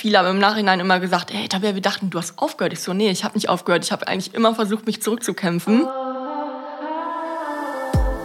[0.00, 2.72] Viele haben im Nachhinein immer gesagt, hey Tabea, wir dachten, du hast aufgehört.
[2.72, 3.84] Ich so, nee, ich habe nicht aufgehört.
[3.84, 5.86] Ich habe eigentlich immer versucht, mich zurückzukämpfen.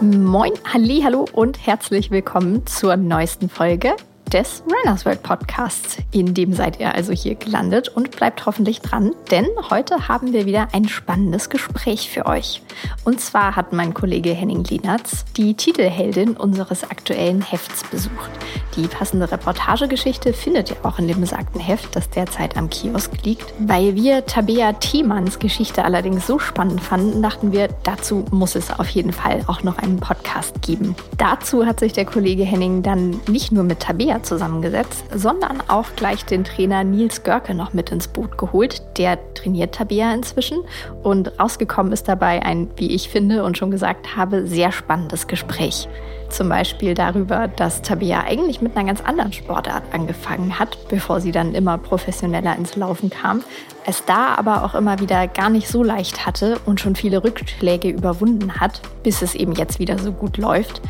[0.00, 3.94] Moin, Halli, hallo und herzlich willkommen zur neuesten Folge
[4.32, 5.98] des Runners World Podcasts.
[6.10, 10.46] In dem seid ihr also hier gelandet und bleibt hoffentlich dran, denn heute haben wir
[10.46, 12.62] wieder ein spannendes Gespräch für euch.
[13.04, 18.30] Und zwar hat mein Kollege Henning Lienertz die Titelheldin unseres aktuellen Hefts besucht.
[18.76, 23.54] Die passende Reportagegeschichte findet ihr auch in dem besagten Heft, das derzeit am Kiosk liegt.
[23.58, 28.88] Weil wir Tabea Thiemanns Geschichte allerdings so spannend fanden, dachten wir, dazu muss es auf
[28.88, 30.94] jeden Fall auch noch einen Podcast geben.
[31.16, 35.86] Dazu hat sich der Kollege Henning dann nicht nur mit Tabea Trainer zusammengesetzt, sondern auch
[35.96, 38.82] gleich den Trainer Nils Görke noch mit ins Boot geholt.
[38.98, 40.58] Der trainiert Tabea inzwischen
[41.02, 45.88] und rausgekommen ist dabei ein, wie ich finde und schon gesagt habe, sehr spannendes Gespräch.
[46.28, 51.30] Zum Beispiel darüber, dass Tabea eigentlich mit einer ganz anderen Sportart angefangen hat, bevor sie
[51.30, 53.44] dann immer professioneller ins Laufen kam,
[53.86, 57.88] es da aber auch immer wieder gar nicht so leicht hatte und schon viele Rückschläge
[57.88, 60.82] überwunden hat, bis es eben jetzt wieder so gut läuft.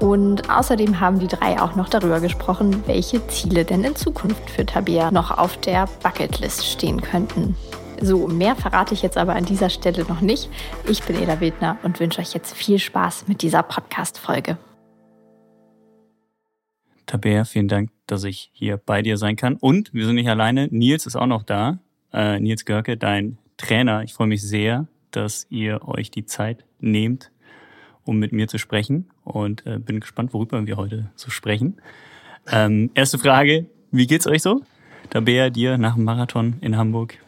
[0.00, 4.66] Und außerdem haben die drei auch noch darüber gesprochen, welche Ziele denn in Zukunft für
[4.66, 7.56] Tabea noch auf der Bucketlist stehen könnten.
[8.00, 10.50] So, mehr verrate ich jetzt aber an dieser Stelle noch nicht.
[10.86, 14.58] Ich bin Eda Wildner und wünsche euch jetzt viel Spaß mit dieser Podcast-Folge.
[17.06, 19.56] Tabea, vielen Dank, dass ich hier bei dir sein kann.
[19.56, 20.68] Und wir sind nicht alleine.
[20.70, 21.78] Nils ist auch noch da.
[22.12, 24.02] Äh, Nils Görke, dein Trainer.
[24.02, 27.30] Ich freue mich sehr, dass ihr euch die Zeit nehmt,
[28.06, 31.76] um mit mir zu sprechen und äh, bin gespannt, worüber wir heute so sprechen.
[32.50, 34.62] Ähm, erste Frage, wie geht's euch so?
[35.10, 37.18] Tabea, dir nach dem Marathon in Hamburg?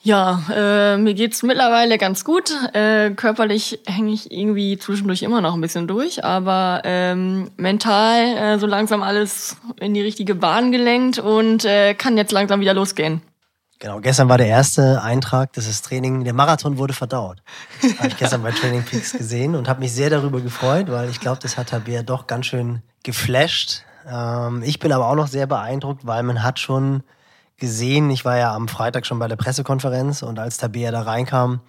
[0.00, 2.52] Ja, äh, mir geht's mittlerweile ganz gut.
[2.72, 8.58] Äh, körperlich hänge ich irgendwie zwischendurch immer noch ein bisschen durch, aber ähm, mental äh,
[8.60, 13.22] so langsam alles in die richtige Bahn gelenkt und äh, kann jetzt langsam wieder losgehen.
[13.80, 17.42] Genau, gestern war der erste Eintrag, das Training, der Marathon wurde verdaut.
[17.98, 21.20] habe ich gestern bei Training Peaks gesehen und habe mich sehr darüber gefreut, weil ich
[21.20, 23.82] glaube, das hat Tabea doch ganz schön geflasht.
[24.10, 27.04] Ähm, ich bin aber auch noch sehr beeindruckt, weil man hat schon
[27.56, 31.60] gesehen, ich war ja am Freitag schon bei der Pressekonferenz und als Tabea da reinkam,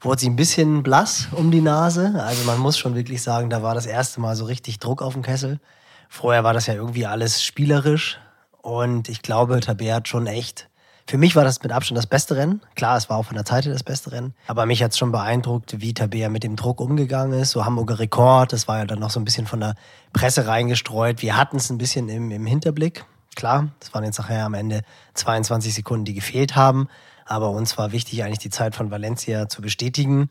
[0.00, 2.20] wurde sie ein bisschen blass um die Nase.
[2.24, 5.12] Also man muss schon wirklich sagen, da war das erste Mal so richtig Druck auf
[5.12, 5.60] dem Kessel.
[6.08, 8.18] Vorher war das ja irgendwie alles spielerisch
[8.62, 10.68] und ich glaube, Tabea hat schon echt
[11.12, 12.62] für mich war das mit Abstand das beste Rennen.
[12.74, 14.32] Klar, es war auch von der Zeit her das beste Rennen.
[14.46, 17.50] Aber mich hat es schon beeindruckt, wie Tabea mit dem Druck umgegangen ist.
[17.50, 19.74] So Hamburger Rekord, das war ja dann noch so ein bisschen von der
[20.14, 21.20] Presse reingestreut.
[21.20, 23.04] Wir hatten es ein bisschen im, im Hinterblick.
[23.36, 24.80] Klar, das waren jetzt nachher am Ende
[25.12, 26.88] 22 Sekunden, die gefehlt haben.
[27.26, 30.30] Aber uns war wichtig, eigentlich die Zeit von Valencia zu bestätigen.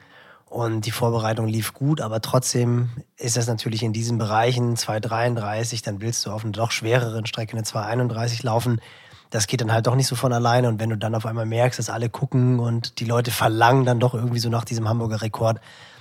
[0.50, 6.02] Und die Vorbereitung lief gut, aber trotzdem ist das natürlich in diesen Bereichen 2,33, dann
[6.02, 8.82] willst du auf einer doch schwereren Strecke eine 2,31 laufen
[9.32, 10.68] das geht dann halt doch nicht so von alleine.
[10.68, 14.00] Und wenn du dann auf einmal merkst, dass alle gucken und die Leute verlangen dann
[14.00, 15.60] doch irgendwie so nach diesem Hamburger Rekord,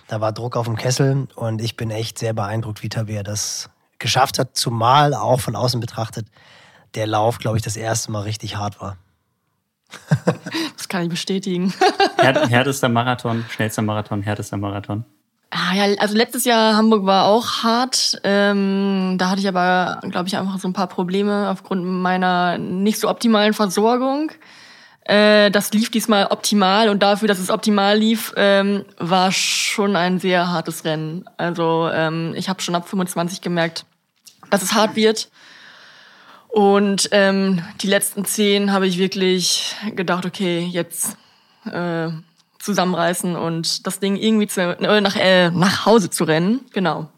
[0.08, 3.70] da war Druck auf dem Kessel und ich bin echt sehr beeindruckt, wie Tabea das
[4.00, 6.26] geschafft hat, zumal auch von außen betrachtet
[6.96, 8.96] der Lauf, glaube ich, das erste Mal richtig hart war.
[10.76, 11.72] das kann ich bestätigen.
[12.18, 15.04] Härtester Marathon, schnellster Marathon, härtester Marathon.
[15.52, 18.20] Ah, ja, also letztes Jahr Hamburg war auch hart.
[18.22, 23.00] Ähm, da hatte ich aber, glaube ich, einfach so ein paar Probleme aufgrund meiner nicht
[23.00, 24.30] so optimalen Versorgung.
[25.04, 30.20] Äh, das lief diesmal optimal und dafür, dass es optimal lief, ähm, war schon ein
[30.20, 31.24] sehr hartes Rennen.
[31.36, 33.86] Also ähm, ich habe schon ab 25 gemerkt,
[34.50, 35.30] dass es hart wird.
[36.46, 41.16] Und ähm, die letzten zehn habe ich wirklich gedacht, okay, jetzt
[41.64, 42.08] äh,
[42.60, 46.60] zusammenreißen und das Ding irgendwie zu, äh, nach, äh, nach Hause zu rennen.
[46.72, 47.10] Genau.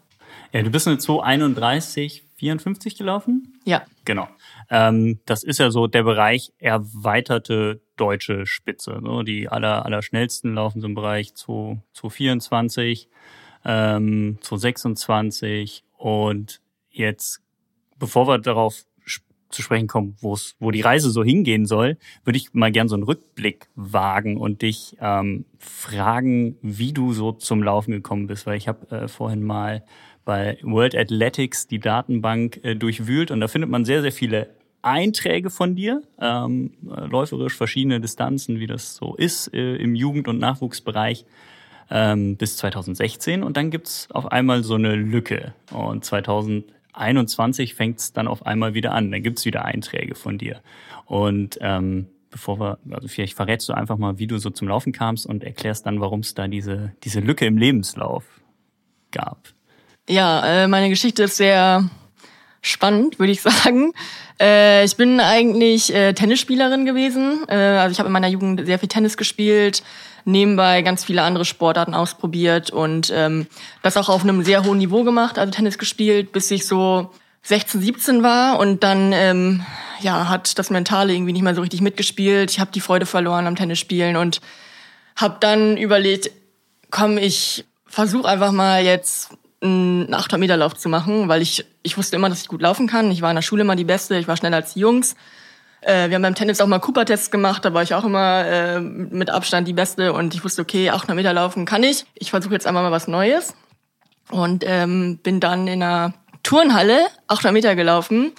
[0.51, 3.59] Ja, du bist eine 231, 54 gelaufen?
[3.65, 3.83] Ja.
[4.05, 4.27] Genau.
[4.69, 8.99] Ähm, das ist ja so der Bereich erweiterte deutsche Spitze.
[9.01, 9.23] Ne?
[9.23, 13.09] Die aller, aller schnellsten laufen so im Bereich 224,
[13.65, 17.41] ähm, 226 und jetzt,
[17.97, 18.83] bevor wir darauf
[19.53, 22.87] zu sprechen kommen, wo es, wo die Reise so hingehen soll, würde ich mal gern
[22.87, 28.45] so einen Rückblick wagen und dich ähm, fragen, wie du so zum Laufen gekommen bist,
[28.45, 29.83] weil ich habe äh, vorhin mal
[30.25, 34.49] bei World Athletics die Datenbank äh, durchwühlt und da findet man sehr, sehr viele
[34.81, 40.39] Einträge von dir, ähm, läuferisch verschiedene Distanzen, wie das so ist äh, im Jugend- und
[40.39, 41.25] Nachwuchsbereich
[41.89, 45.53] ähm, bis 2016 und dann gibt's auf einmal so eine Lücke.
[45.71, 49.11] Und 2000 21 fängt es dann auf einmal wieder an.
[49.11, 50.61] Dann gibt's wieder Einträge von dir.
[51.05, 54.91] Und ähm, bevor wir, also vielleicht verrätst du einfach mal, wie du so zum Laufen
[54.91, 58.23] kamst und erklärst dann, warum es da diese, diese Lücke im Lebenslauf
[59.11, 59.49] gab.
[60.09, 61.89] Ja, äh, meine Geschichte ist sehr
[62.61, 63.93] spannend, würde ich sagen.
[64.41, 67.45] Äh, ich bin eigentlich äh, Tennisspielerin gewesen.
[67.47, 69.83] Äh, also ich habe in meiner Jugend sehr viel Tennis gespielt,
[70.25, 73.47] nebenbei ganz viele andere Sportarten ausprobiert und ähm,
[73.81, 77.11] das auch auf einem sehr hohen Niveau gemacht, also Tennis gespielt, bis ich so
[77.43, 79.65] 16, 17 war und dann ähm,
[79.99, 82.51] ja hat das Mentale irgendwie nicht mehr so richtig mitgespielt.
[82.51, 84.41] Ich habe die Freude verloren am Tennisspielen und
[85.15, 86.31] habe dann überlegt,
[86.89, 89.31] komm, ich versuche einfach mal jetzt
[89.61, 92.87] einen 800 Meter Lauf zu machen, weil ich ich wusste immer, dass ich gut laufen
[92.87, 93.11] kann.
[93.11, 95.15] Ich war in der Schule immer die Beste, ich war schneller als die Jungs.
[95.85, 98.79] Äh, wir haben beim Tennis auch mal Cooper-Tests gemacht, da war ich auch immer äh,
[98.79, 102.05] mit Abstand die Beste und ich wusste, okay, 800 Meter laufen kann ich.
[102.15, 103.53] Ich versuche jetzt einmal mal was Neues
[104.29, 106.13] und ähm, bin dann in einer
[106.43, 108.31] Turnhalle 800 Meter gelaufen.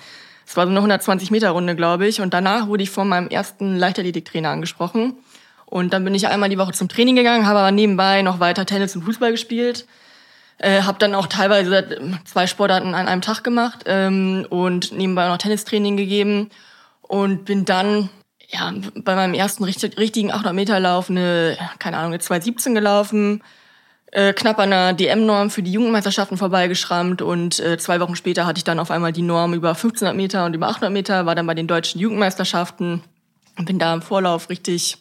[0.47, 2.21] Es war so eine 120 Meter Runde, glaube ich.
[2.21, 5.15] Und danach wurde ich von meinem ersten Leichtathletiktrainer angesprochen.
[5.65, 8.67] Und dann bin ich einmal die Woche zum Training gegangen, habe aber nebenbei noch weiter
[8.67, 9.87] Tennis und Fußball gespielt.
[10.59, 15.39] Äh, habe dann auch teilweise zwei Sportarten an einem Tag gemacht ähm, und nebenbei noch
[15.39, 16.51] Tennistraining gegeben
[17.09, 18.11] und bin dann
[18.49, 23.43] ja bei meinem ersten richtig, richtigen 800 Meter Lauf eine keine Ahnung eine 217 gelaufen,
[24.13, 28.59] äh, knapp an der DM-Norm für die Jugendmeisterschaften vorbeigeschrammt und äh, zwei Wochen später hatte
[28.59, 31.47] ich dann auf einmal die Norm über 1500 Meter und über 800 Meter, war dann
[31.47, 33.03] bei den deutschen Jugendmeisterschaften
[33.59, 34.99] und bin da im Vorlauf richtig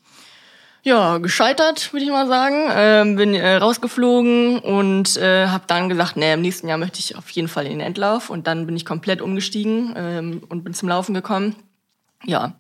[0.84, 2.68] ja, gescheitert, würde ich mal sagen.
[2.72, 7.16] Ähm, bin äh, rausgeflogen und äh, habe dann gesagt, nee, im nächsten Jahr möchte ich
[7.16, 8.30] auf jeden Fall in den Endlauf.
[8.30, 11.56] Und dann bin ich komplett umgestiegen ähm, und bin zum Laufen gekommen.
[12.26, 12.54] Ja.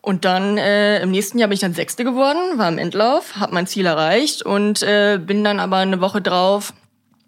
[0.00, 3.54] Und dann äh, im nächsten Jahr bin ich dann Sechste geworden, war im Endlauf, habe
[3.54, 6.72] mein Ziel erreicht und äh, bin dann aber eine Woche drauf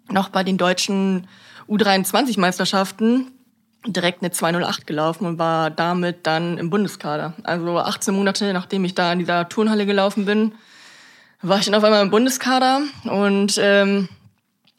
[0.09, 1.27] noch bei den deutschen
[1.67, 3.31] U23-Meisterschaften
[3.85, 7.33] direkt eine 208 gelaufen und war damit dann im Bundeskader.
[7.43, 10.53] Also 18 Monate nachdem ich da in dieser Turnhalle gelaufen bin,
[11.41, 14.09] war ich dann auf einmal im Bundeskader und ähm,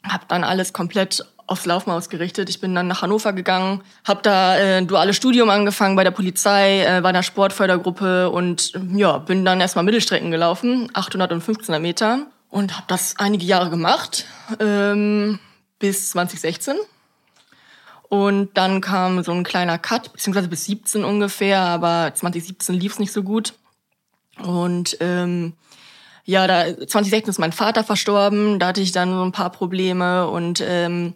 [0.03, 2.49] habe dann alles komplett aufs Laufen ausgerichtet.
[2.49, 6.11] Ich bin dann nach Hannover gegangen, habe da äh, ein duales Studium angefangen bei der
[6.11, 11.81] Polizei, äh, bei der Sportfördergruppe und ja, bin dann erstmal Mittelstrecken gelaufen, 800 und 1500
[11.81, 14.25] Meter und habe das einige Jahre gemacht
[14.59, 15.39] ähm,
[15.79, 16.75] bis 2016.
[18.09, 22.99] Und dann kam so ein kleiner Cut, beziehungsweise bis 17 ungefähr, aber 2017 lief es
[22.99, 23.53] nicht so gut.
[24.43, 25.53] Und ähm,
[26.25, 30.27] ja, da 2016 ist mein Vater verstorben, da hatte ich dann so ein paar Probleme
[30.27, 31.13] und ähm,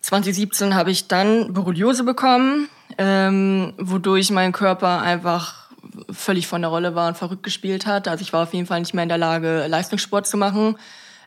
[0.00, 2.68] 2017 habe ich dann Borreliose bekommen,
[2.98, 5.66] ähm, wodurch mein Körper einfach
[6.10, 8.08] völlig von der Rolle war und verrückt gespielt hat.
[8.08, 10.76] Also ich war auf jeden Fall nicht mehr in der Lage, Leistungssport zu machen.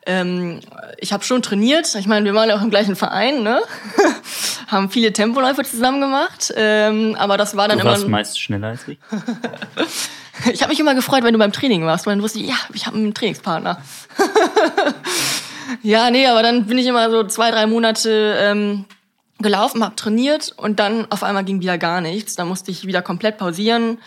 [0.06, 0.62] Ähm,
[0.98, 1.94] ich habe schon trainiert.
[1.96, 3.62] Ich meine, wir waren ja auch im gleichen Verein, ne?
[4.68, 6.54] haben viele Tempoläufe zusammen gemacht.
[6.56, 7.92] Ähm, aber das war dann du immer.
[7.92, 8.98] warst meist schneller als ich.
[10.52, 12.56] ich habe mich immer gefreut, wenn du beim Training warst, weil dann wusste ich, ja,
[12.74, 13.82] ich habe einen Trainingspartner.
[15.84, 18.86] ja, nee, aber dann bin ich immer so zwei, drei Monate ähm,
[19.40, 22.36] gelaufen, habe trainiert und dann auf einmal ging wieder gar nichts.
[22.36, 24.00] Da musste ich wieder komplett pausieren.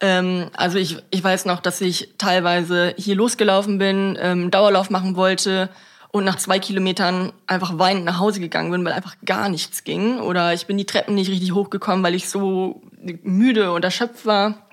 [0.00, 5.16] Ähm, also ich, ich weiß noch, dass ich teilweise hier losgelaufen bin, ähm, Dauerlauf machen
[5.16, 5.68] wollte
[6.10, 10.18] und nach zwei Kilometern einfach weinend nach Hause gegangen bin, weil einfach gar nichts ging.
[10.20, 12.82] Oder ich bin die Treppen nicht richtig hochgekommen, weil ich so
[13.22, 14.69] müde und erschöpft war.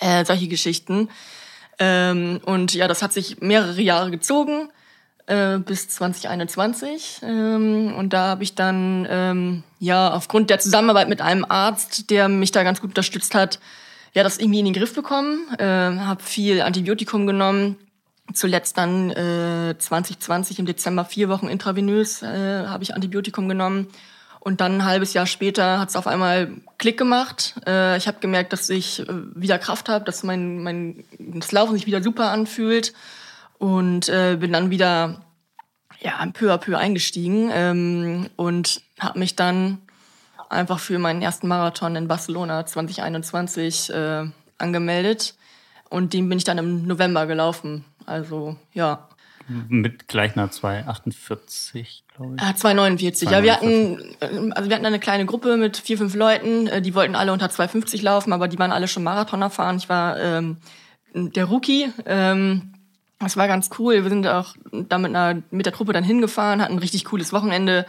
[0.00, 1.08] Äh, solche Geschichten.
[1.78, 4.70] Ähm, und ja, das hat sich mehrere Jahre gezogen
[5.26, 7.20] äh, bis 2021.
[7.22, 12.28] Ähm, und da habe ich dann ähm, ja aufgrund der Zusammenarbeit mit einem Arzt, der
[12.28, 13.60] mich da ganz gut unterstützt hat,
[14.14, 17.76] ja, das irgendwie in den Griff bekommen, äh, habe viel Antibiotikum genommen.
[18.32, 23.88] Zuletzt dann äh, 2020 im Dezember vier Wochen intravenös äh, habe ich Antibiotikum genommen.
[24.48, 27.60] Und dann ein halbes Jahr später hat es auf einmal Klick gemacht.
[27.66, 31.74] Äh, ich habe gemerkt, dass ich äh, wieder Kraft habe, dass mein, mein das Laufen
[31.74, 32.94] sich wieder super anfühlt.
[33.58, 35.20] Und äh, bin dann wieder
[36.00, 39.82] ja, peu à peu eingestiegen ähm, und habe mich dann
[40.48, 45.34] einfach für meinen ersten Marathon in Barcelona 2021 äh, angemeldet.
[45.90, 47.84] Und den bin ich dann im November gelaufen.
[48.06, 49.10] Also, ja.
[49.48, 52.42] Mit gleich einer 248, glaube ich.
[52.42, 53.30] Ja, 249.
[53.30, 56.66] Ja, wir hatten, äh, also wir hatten eine kleine Gruppe mit vier, fünf Leuten.
[56.66, 59.78] Äh, die wollten alle unter 250 laufen, aber die waren alle schon Marathon erfahren.
[59.78, 60.58] Ich war ähm,
[61.14, 61.90] der Rookie.
[62.06, 62.74] Ähm,
[63.18, 64.02] das war ganz cool.
[64.02, 67.32] Wir sind auch da mit, einer, mit der Truppe dann hingefahren, hatten ein richtig cooles
[67.32, 67.86] Wochenende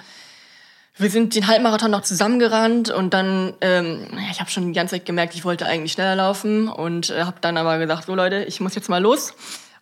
[1.00, 5.06] wir sind den Halbmarathon noch zusammengerannt und dann, ähm, ich habe schon die ganze Zeit
[5.06, 8.60] gemerkt, ich wollte eigentlich schneller laufen und äh, habe dann aber gesagt, so Leute, ich
[8.60, 9.34] muss jetzt mal los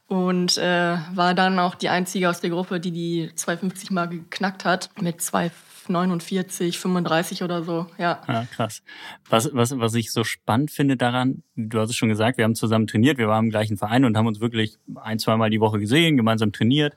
[0.07, 4.65] und äh, war dann auch die einzige aus der Gruppe, die die 250 mal geknackt
[4.65, 8.21] hat mit 249, 35 oder so, ja.
[8.27, 8.83] Ja, krass.
[9.29, 12.55] Was, was, was ich so spannend finde daran, du hast es schon gesagt, wir haben
[12.55, 15.79] zusammen trainiert, wir waren im gleichen Verein und haben uns wirklich ein, zweimal die Woche
[15.79, 16.95] gesehen, gemeinsam trainiert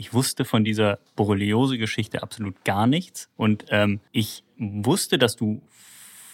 [0.00, 3.28] ich wusste von dieser Borreliose-Geschichte absolut gar nichts.
[3.36, 5.60] Und ähm, ich wusste, dass du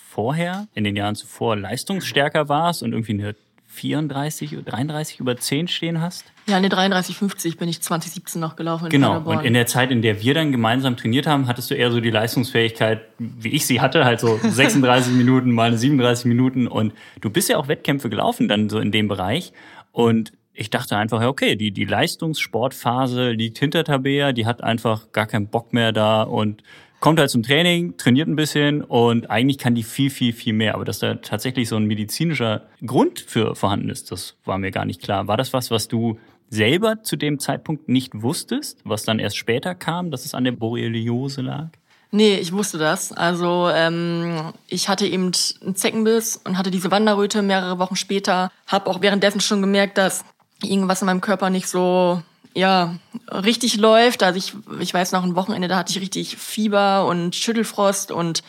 [0.08, 3.34] vorher, in den Jahren zuvor, leistungsstärker warst und irgendwie eine
[3.76, 6.24] 34, 33 über 10 stehen hast?
[6.48, 8.86] Ja, eine 33,50 bin ich 2017 noch gelaufen.
[8.86, 9.08] In genau.
[9.08, 9.38] Paderborn.
[9.38, 12.00] Und in der Zeit, in der wir dann gemeinsam trainiert haben, hattest du eher so
[12.00, 16.66] die Leistungsfähigkeit, wie ich sie hatte, halt so 36 Minuten mal eine 37 Minuten.
[16.66, 19.52] Und du bist ja auch Wettkämpfe gelaufen dann so in dem Bereich.
[19.92, 25.12] Und ich dachte einfach, ja, okay, die, die Leistungssportphase liegt hinter Tabea, die hat einfach
[25.12, 26.62] gar keinen Bock mehr da und
[27.06, 30.74] kommt halt zum Training, trainiert ein bisschen und eigentlich kann die viel, viel, viel mehr.
[30.74, 34.84] Aber dass da tatsächlich so ein medizinischer Grund für vorhanden ist, das war mir gar
[34.84, 35.28] nicht klar.
[35.28, 36.18] War das was, was du
[36.50, 40.50] selber zu dem Zeitpunkt nicht wusstest, was dann erst später kam, dass es an der
[40.50, 41.68] Borreliose lag?
[42.10, 43.12] Nee, ich wusste das.
[43.12, 45.30] Also ähm, ich hatte eben
[45.62, 48.50] einen Zeckenbiss und hatte diese Wanderröte mehrere Wochen später.
[48.66, 50.24] Hab auch währenddessen schon gemerkt, dass
[50.60, 52.20] irgendwas in meinem Körper nicht so
[52.56, 52.94] ja,
[53.30, 54.22] richtig läuft.
[54.22, 58.42] Also ich, ich weiß noch ein Wochenende, da hatte ich richtig Fieber und Schüttelfrost und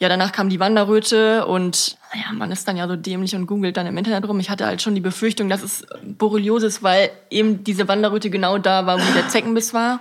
[0.00, 3.76] ja, danach kam die Wanderröte und ja, man ist dann ja so dämlich und googelt
[3.76, 4.40] dann im Internet rum.
[4.40, 8.58] Ich hatte halt schon die Befürchtung, dass es Borreliose ist, weil eben diese Wanderröte genau
[8.58, 10.00] da war, wo der Zeckenbiss war.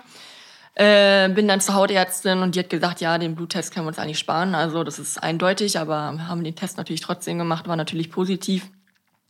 [0.73, 3.99] Äh, bin dann zur Hautärztin und die hat gesagt, ja, den Bluttest können wir uns
[3.99, 4.55] eigentlich sparen.
[4.55, 8.71] Also das ist eindeutig, aber haben den Test natürlich trotzdem gemacht, war natürlich positiv.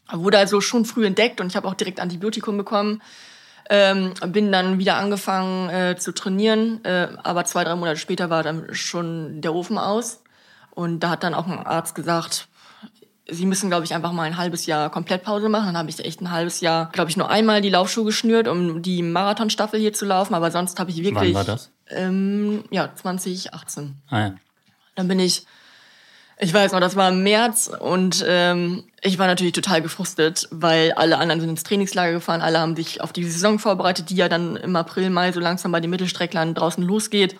[0.09, 3.01] Wurde also schon früh entdeckt und ich habe auch direkt Antibiotikum bekommen.
[3.69, 8.43] Ähm, bin dann wieder angefangen äh, zu trainieren, äh, aber zwei, drei Monate später war
[8.43, 10.21] dann schon der Ofen aus.
[10.71, 12.47] Und da hat dann auch ein Arzt gesagt,
[13.29, 15.67] sie müssen, glaube ich, einfach mal ein halbes Jahr Komplettpause machen.
[15.67, 18.81] Dann habe ich echt ein halbes Jahr, glaube ich, nur einmal die Laufschuhe geschnürt, um
[18.81, 20.33] die Marathonstaffel hier zu laufen.
[20.33, 21.33] Aber sonst habe ich wirklich.
[21.33, 21.71] Wann war das?
[21.89, 23.95] Ähm, ja, 2018.
[24.09, 24.35] Ah ja.
[24.95, 25.45] Dann bin ich
[26.43, 30.91] ich weiß noch, das war im März und ähm, ich war natürlich total gefrustet, weil
[30.91, 34.27] alle anderen sind ins Trainingslager gefahren, alle haben sich auf die Saison vorbereitet, die ja
[34.27, 37.37] dann im April, Mai so langsam bei den Mittelstrecklern draußen losgeht.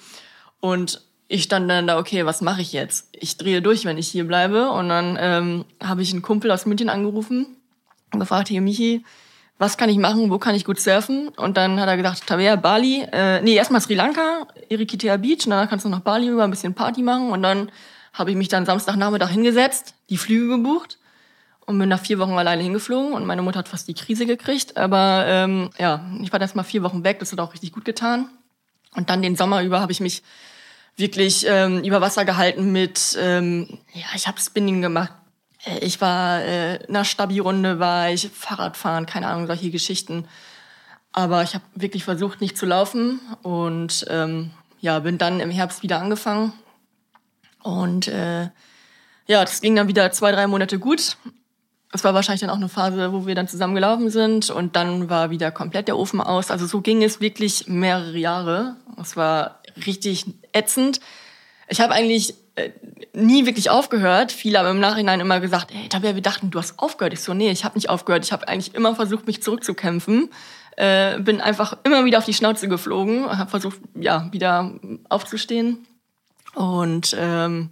[0.62, 3.10] Und ich stand dann da, okay, was mache ich jetzt?
[3.12, 4.70] Ich drehe durch, wenn ich hier bleibe.
[4.70, 7.58] Und dann ähm, habe ich einen Kumpel aus München angerufen
[8.14, 9.04] und gefragt, hier Michi,
[9.58, 11.28] was kann ich machen, wo kann ich gut surfen?
[11.30, 15.52] Und dann hat er gesagt, Tabea, Bali, äh, nee, erstmal Sri Lanka, Irikitea Beach, und
[15.52, 17.70] danach kannst du nach Bali rüber ein bisschen Party machen und dann
[18.14, 21.00] habe ich mich dann Samstagnachmittag hingesetzt, die Flüge gebucht
[21.66, 24.78] und bin nach vier Wochen alleine hingeflogen und meine Mutter hat fast die Krise gekriegt.
[24.78, 27.86] Aber ähm, ja, ich war erst mal vier Wochen weg, das hat auch richtig gut
[27.86, 28.30] getan.
[28.96, 30.22] Und dann den Sommer über habe ich mich
[30.96, 35.12] wirklich ähm, über Wasser gehalten mit, ähm, ja, ich habe Spinning gemacht.
[35.66, 40.28] Äh, ich war äh, in einer Stabi-Runde, war ich Fahrradfahren, keine Ahnung, solche Geschichten.
[41.12, 44.52] Aber ich habe wirklich versucht, nicht zu laufen und ähm,
[44.82, 46.54] ja, bin dann im Herbst wieder angefangen
[47.64, 48.50] und äh,
[49.28, 51.18] ja, das ging dann wieder zwei, drei Monate gut.
[51.92, 55.10] Es war wahrscheinlich dann auch eine Phase, wo wir dann zusammen gelaufen sind und dann
[55.10, 56.50] war wieder komplett der Ofen aus.
[56.50, 58.76] Also so ging es wirklich mehrere Jahre.
[59.00, 61.00] Es war richtig ätzend.
[61.70, 62.72] Ich habe eigentlich äh,
[63.14, 64.32] nie wirklich aufgehört.
[64.32, 67.14] Viele haben im Nachhinein immer gesagt, ey, Tabea, wir dachten, du hast aufgehört.
[67.14, 68.26] Ich so, nee, ich habe nicht aufgehört.
[68.26, 70.30] Ich habe eigentlich immer versucht, mich zurückzukämpfen.
[70.76, 74.74] Äh, bin einfach immer wieder auf die Schnauze geflogen, habe versucht, ja, wieder
[75.10, 75.86] aufzustehen.
[76.56, 77.70] Und ähm,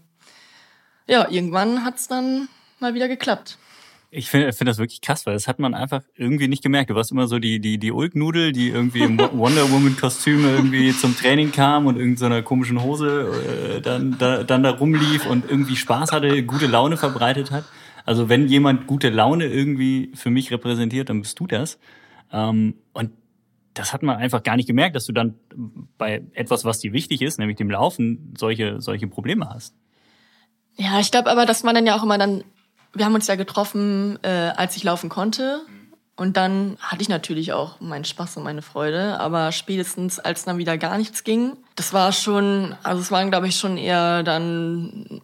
[1.07, 2.47] ja, irgendwann hat's dann
[2.79, 3.57] mal wieder geklappt.
[4.13, 6.89] Ich finde find das wirklich krass, weil das hat man einfach irgendwie nicht gemerkt.
[6.89, 11.15] Du warst immer so die, die, die Ulknudel, die irgendwie im Wonder Woman-Kostüm irgendwie zum
[11.15, 15.77] Training kam und irgendeiner so komischen Hose äh, dann, da, dann da rumlief und irgendwie
[15.77, 17.63] Spaß hatte, gute Laune verbreitet hat.
[18.03, 21.79] Also wenn jemand gute Laune irgendwie für mich repräsentiert, dann bist du das.
[22.33, 23.11] Ähm, und
[23.73, 25.35] das hat man einfach gar nicht gemerkt, dass du dann
[25.97, 29.75] bei etwas, was dir wichtig ist, nämlich dem Laufen, solche, solche Probleme hast.
[30.75, 32.43] Ja, ich glaube aber, dass man dann ja auch immer dann,
[32.93, 35.61] wir haben uns ja getroffen, äh, als ich laufen konnte.
[36.21, 40.59] Und dann hatte ich natürlich auch meinen Spaß und meine Freude, aber spätestens als dann
[40.59, 45.19] wieder gar nichts ging, das war schon, also es waren glaube ich schon eher dann,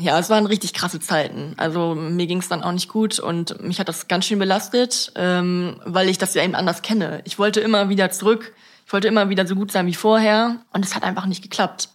[0.00, 1.54] ja, es waren richtig krasse Zeiten.
[1.58, 5.12] Also mir ging es dann auch nicht gut und mich hat das ganz schön belastet,
[5.14, 7.20] ähm, weil ich das ja eben anders kenne.
[7.22, 8.52] Ich wollte immer wieder zurück,
[8.84, 11.88] ich wollte immer wieder so gut sein wie vorher und es hat einfach nicht geklappt.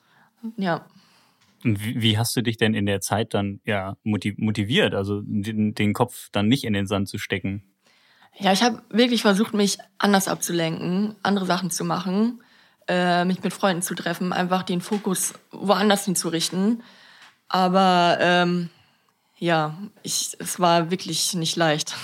[0.55, 0.85] Ja.
[1.65, 5.91] Und wie hast du dich denn in der Zeit dann ja motiviert, also den, den
[5.91, 7.73] Kopf dann nicht in den Sand zu stecken?
[8.39, 12.41] Ja, ich habe wirklich versucht, mich anders abzulenken, andere Sachen zu machen,
[12.87, 16.83] äh, mich mit Freunden zu treffen, einfach den Fokus woanders hinzurichten.
[17.47, 18.69] Aber ähm,
[19.37, 21.95] ja, ich, es war wirklich nicht leicht.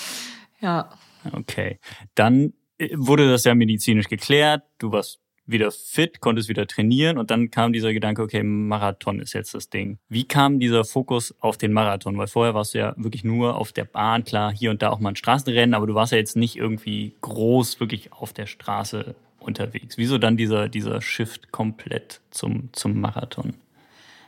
[0.60, 0.90] ja.
[1.32, 1.78] Okay.
[2.14, 4.62] Dann äh, wurde das ja medizinisch geklärt.
[4.78, 9.32] Du warst wieder fit, konntest wieder trainieren und dann kam dieser Gedanke, okay, Marathon ist
[9.34, 9.98] jetzt das Ding.
[10.08, 12.16] Wie kam dieser Fokus auf den Marathon?
[12.16, 15.00] Weil vorher warst du ja wirklich nur auf der Bahn, klar, hier und da auch
[15.00, 19.14] mal ein Straßenrennen, aber du warst ja jetzt nicht irgendwie groß wirklich auf der Straße
[19.38, 19.98] unterwegs?
[19.98, 23.54] Wieso dann dieser, dieser Shift komplett zum, zum Marathon?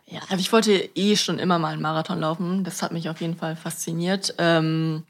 [0.08, 2.62] Ja, also ich wollte eh schon immer mal einen Marathon laufen.
[2.62, 4.34] Das hat mich auf jeden Fall fasziniert.
[4.38, 5.02] Ähm,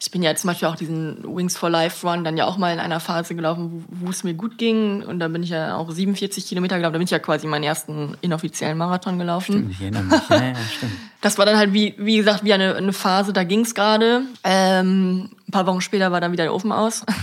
[0.00, 2.72] ich bin ja zum Beispiel auch diesen Wings for Life Run dann ja auch mal
[2.72, 5.02] in einer Phase gelaufen, wo, es mir gut ging.
[5.02, 6.92] Und da bin ich ja auch 47 Kilometer gelaufen.
[6.92, 9.54] Da bin ich ja quasi meinen ersten inoffiziellen Marathon gelaufen.
[9.54, 10.28] Stimmt, ich erinnere mich.
[10.30, 10.92] Ja, ja, stimmt.
[11.20, 14.22] Das war dann halt, wie, wie gesagt, wie eine, eine Phase, da ging's gerade.
[14.44, 17.04] Ähm, ein paar Wochen später war dann wieder der Ofen aus.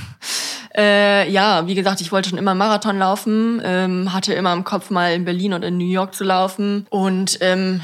[0.77, 4.89] Äh, ja, wie gesagt, ich wollte schon immer Marathon laufen, ähm, hatte immer im Kopf
[4.89, 7.79] mal in Berlin und in New York zu laufen und ähm,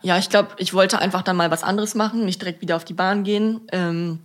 [0.00, 2.84] ja, ich glaube, ich wollte einfach dann mal was anderes machen, nicht direkt wieder auf
[2.84, 3.60] die Bahn gehen.
[3.70, 4.18] Ähm,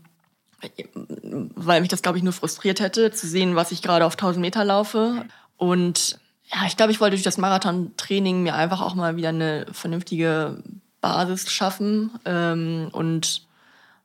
[1.56, 4.42] weil mich das, glaube ich, nur frustriert hätte, zu sehen, was ich gerade auf 1000
[4.42, 5.26] Meter laufe.
[5.56, 9.66] Und ja, ich glaube, ich wollte durch das Marathon-Training mir einfach auch mal wieder eine
[9.72, 10.64] vernünftige
[11.02, 13.46] Basis schaffen ähm, und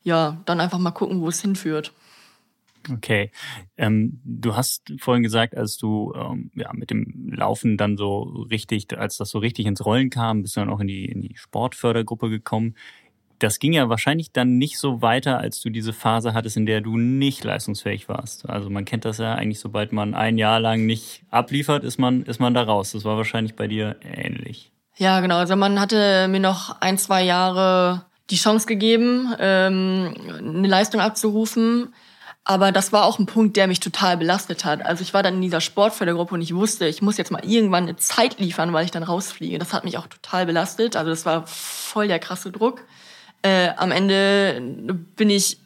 [0.02, 1.92] ja, dann einfach mal gucken, wo es hinführt.
[2.90, 3.30] Okay.
[3.76, 8.98] Ähm, du hast vorhin gesagt, als du ähm, ja, mit dem Laufen dann so richtig,
[8.98, 11.36] als das so richtig ins Rollen kam, bist du dann auch in die, in die
[11.36, 12.74] Sportfördergruppe gekommen
[13.42, 16.80] das ging ja wahrscheinlich dann nicht so weiter, als du diese Phase hattest, in der
[16.80, 18.48] du nicht leistungsfähig warst.
[18.48, 22.22] Also man kennt das ja eigentlich, sobald man ein Jahr lang nicht abliefert, ist man,
[22.22, 22.92] ist man da raus.
[22.92, 24.70] Das war wahrscheinlich bei dir ähnlich.
[24.96, 25.36] Ja, genau.
[25.36, 31.92] Also man hatte mir noch ein, zwei Jahre die Chance gegeben, ähm, eine Leistung abzurufen.
[32.44, 34.84] Aber das war auch ein Punkt, der mich total belastet hat.
[34.84, 37.84] Also ich war dann in dieser Sportfördergruppe und ich wusste, ich muss jetzt mal irgendwann
[37.84, 39.58] eine Zeit liefern, weil ich dann rausfliege.
[39.58, 40.96] Das hat mich auch total belastet.
[40.96, 42.82] Also das war voll der krasse Druck.
[43.42, 44.62] Äh, am Ende
[45.16, 45.58] bin ich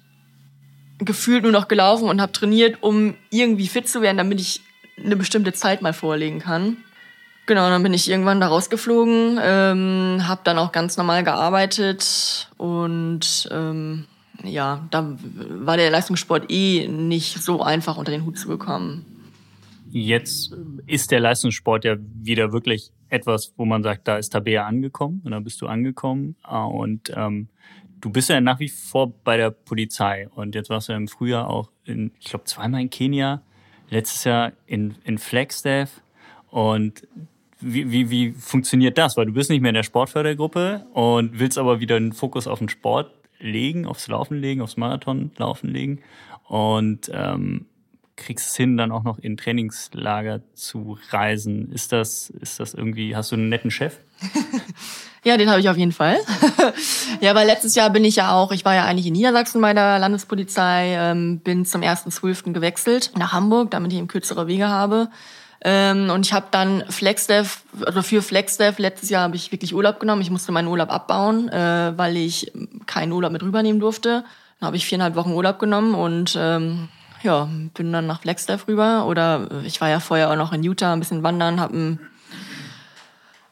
[0.98, 4.60] gefühlt nur noch gelaufen und habe trainiert, um irgendwie fit zu werden, damit ich
[5.02, 6.78] eine bestimmte Zeit mal vorlegen kann.
[7.46, 13.48] Genau, dann bin ich irgendwann da rausgeflogen, ähm, habe dann auch ganz normal gearbeitet und
[13.52, 14.06] ähm,
[14.42, 15.16] ja, da
[15.50, 19.04] war der Leistungssport eh nicht so einfach unter den Hut zu bekommen.
[19.90, 20.54] Jetzt
[20.86, 25.30] ist der Leistungssport ja wieder wirklich etwas, wo man sagt, da ist Tabea angekommen und
[25.32, 26.36] da bist du angekommen.
[26.42, 27.48] Ah, und ähm,
[28.00, 31.08] du bist ja nach wie vor bei der Polizei und jetzt warst du ja im
[31.08, 33.42] Frühjahr auch in, ich glaube, zweimal in Kenia,
[33.90, 36.02] letztes Jahr in, in Flagstaff.
[36.50, 37.06] Und
[37.60, 39.16] wie, wie, wie funktioniert das?
[39.16, 42.58] Weil du bist nicht mehr in der Sportfördergruppe und willst aber wieder einen Fokus auf
[42.58, 46.00] den Sport legen, aufs Laufen legen, aufs Marathonlaufen legen.
[46.44, 47.66] Und ähm,
[48.16, 51.70] kriegst es hin, dann auch noch in Trainingslager zu reisen.
[51.72, 53.98] Ist das, ist das irgendwie, hast du einen netten Chef?
[55.24, 56.16] ja, den habe ich auf jeden Fall.
[57.20, 59.74] ja, weil letztes Jahr bin ich ja auch, ich war ja eigentlich in Niedersachsen bei
[59.74, 62.52] der Landespolizei, ähm, bin zum 1.12.
[62.52, 65.10] gewechselt nach Hamburg, damit ich eben kürzere Wege habe.
[65.62, 70.00] Ähm, und ich habe dann Flexdev, also für Flexdev letztes Jahr habe ich wirklich Urlaub
[70.00, 70.22] genommen.
[70.22, 72.52] Ich musste meinen Urlaub abbauen, äh, weil ich
[72.86, 74.24] keinen Urlaub mit rübernehmen durfte.
[74.60, 76.88] Dann habe ich viereinhalb Wochen Urlaub genommen und ähm,
[77.26, 79.06] ja, bin dann nach Flagstaff rüber.
[79.06, 82.00] Oder ich war ja vorher auch noch in Utah, ein bisschen wandern, habe ein,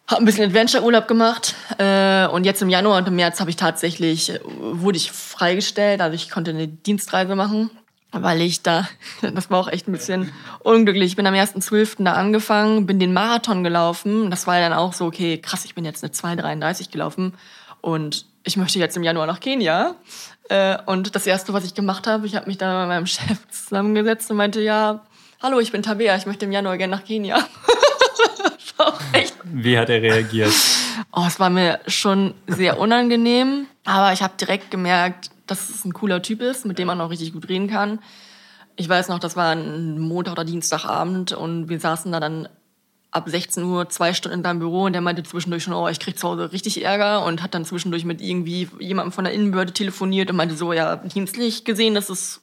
[0.06, 1.54] hab ein bisschen Adventure-Urlaub gemacht.
[1.78, 6.14] Äh, und jetzt im Januar und im März habe ich tatsächlich, wurde ich freigestellt, also
[6.14, 7.70] ich konnte eine Dienstreise machen.
[8.16, 8.88] Weil ich da,
[9.22, 11.06] das war auch echt ein bisschen unglücklich.
[11.06, 12.04] Ich bin am 1.12.
[12.04, 14.30] da angefangen, bin den Marathon gelaufen.
[14.30, 17.34] Das war dann auch so, okay, krass, ich bin jetzt eine 2,33 gelaufen.
[17.80, 19.96] Und ich möchte jetzt im Januar nach Kenia.
[20.48, 23.38] Äh, und das Erste, was ich gemacht habe, ich habe mich da mit meinem Chef
[23.48, 25.04] zusammengesetzt und meinte, ja,
[25.42, 27.38] hallo, ich bin Tabea, ich möchte im Januar gerne nach Kenia.
[29.44, 30.52] Wie hat er reagiert?
[31.12, 35.92] Oh, es war mir schon sehr unangenehm, aber ich habe direkt gemerkt, dass es ein
[35.92, 38.00] cooler Typ ist, mit dem man auch richtig gut reden kann.
[38.76, 42.48] Ich weiß noch, das war ein Montag oder Dienstagabend und wir saßen da dann
[43.14, 46.00] ab 16 Uhr zwei Stunden in seinem Büro und der meinte zwischendurch schon, oh, ich
[46.00, 49.72] krieg zu Hause richtig Ärger und hat dann zwischendurch mit irgendwie jemandem von der Innenbehörde
[49.72, 52.42] telefoniert und meinte so, ja, dienstlich gesehen, das ist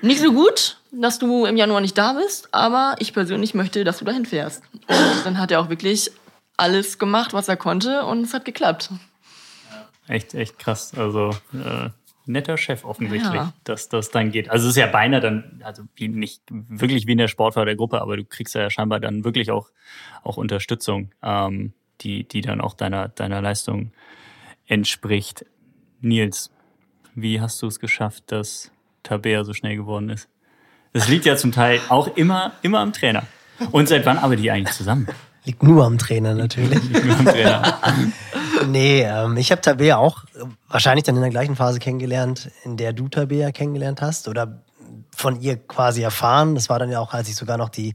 [0.00, 3.98] nicht so gut, dass du im Januar nicht da bist, aber ich persönlich möchte, dass
[3.98, 4.62] du dahin fährst.
[4.88, 6.10] Und dann hat er auch wirklich
[6.56, 8.90] alles gemacht, was er konnte und es hat geklappt.
[10.08, 10.92] Echt, echt krass.
[10.96, 11.90] Also äh,
[12.32, 13.52] netter Chef offensichtlich, ja.
[13.64, 14.50] dass das dann geht.
[14.50, 18.16] Also es ist ja beinahe dann, also wie nicht wirklich wie in der Sportfördergruppe, aber
[18.16, 19.70] du kriegst ja scheinbar dann wirklich auch,
[20.22, 23.92] auch Unterstützung, ähm, die, die dann auch deiner, deiner Leistung
[24.66, 25.44] entspricht.
[26.00, 26.50] Nils,
[27.14, 28.70] wie hast du es geschafft, dass
[29.02, 30.28] Tabea so schnell geworden ist?
[30.92, 33.24] Das liegt ja zum Teil auch immer, immer am Trainer.
[33.70, 35.06] Und seit wann arbeitet ihr eigentlich zusammen?
[35.44, 36.82] Liegt nur am Trainer natürlich.
[36.82, 37.80] Liegt nur am Trainer.
[38.66, 40.24] nee, ähm, ich habe Tabea auch
[40.68, 44.62] wahrscheinlich dann in der gleichen Phase kennengelernt, in der du Tabea kennengelernt hast oder
[45.14, 46.54] von ihr quasi erfahren.
[46.54, 47.94] Das war dann ja auch, als ich sogar noch die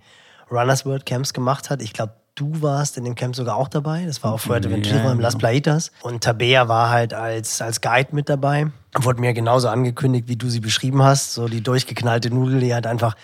[0.52, 1.82] Runners World Camps gemacht hat.
[1.82, 4.06] Ich glaube, du warst in dem Camp sogar auch dabei.
[4.06, 5.38] Das war auf Fuerteventura ja, im Las.
[5.38, 5.92] Plaitas.
[6.02, 8.68] Und Tabea war halt als, als Guide mit dabei.
[8.94, 11.34] Wurde mir genauso angekündigt, wie du sie beschrieben hast.
[11.34, 13.16] So die durchgeknallte Nudel, die halt einfach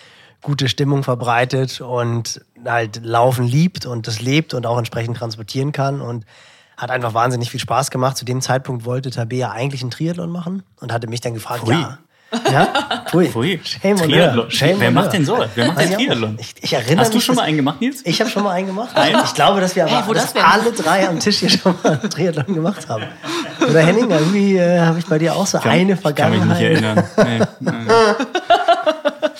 [0.42, 6.00] gute Stimmung verbreitet und halt Laufen liebt und das lebt und auch entsprechend transportieren kann
[6.00, 6.24] und
[6.76, 8.16] hat einfach wahnsinnig viel Spaß gemacht.
[8.16, 11.74] Zu dem Zeitpunkt wollte Tabea eigentlich einen Triathlon machen und hatte mich dann gefragt, Pfui.
[11.74, 11.98] ja.
[12.50, 12.64] Ja,
[13.10, 13.28] pui.
[13.28, 13.60] Pfui.
[13.62, 14.50] Shame on Triathlon.
[14.50, 15.12] Shame Wer on macht her.
[15.12, 15.44] denn so?
[15.54, 16.36] Wer macht denn Triathlon?
[16.40, 18.00] Ich, ich erinnere Hast du mich, schon mal einen gemacht, Nils?
[18.06, 18.96] Ich habe schon mal einen gemacht.
[18.96, 19.20] Einen?
[19.22, 21.98] Ich glaube, dass wir aber Hey, dass das alle drei am Tisch hier schon mal
[22.00, 23.04] einen Triathlon gemacht haben.
[23.68, 26.56] Oder Henning, irgendwie äh, habe ich bei dir auch so eine Ich kann mich nicht
[26.56, 26.62] Vergangenheit.
[26.62, 27.04] erinnern.
[27.60, 27.72] Nee, nee.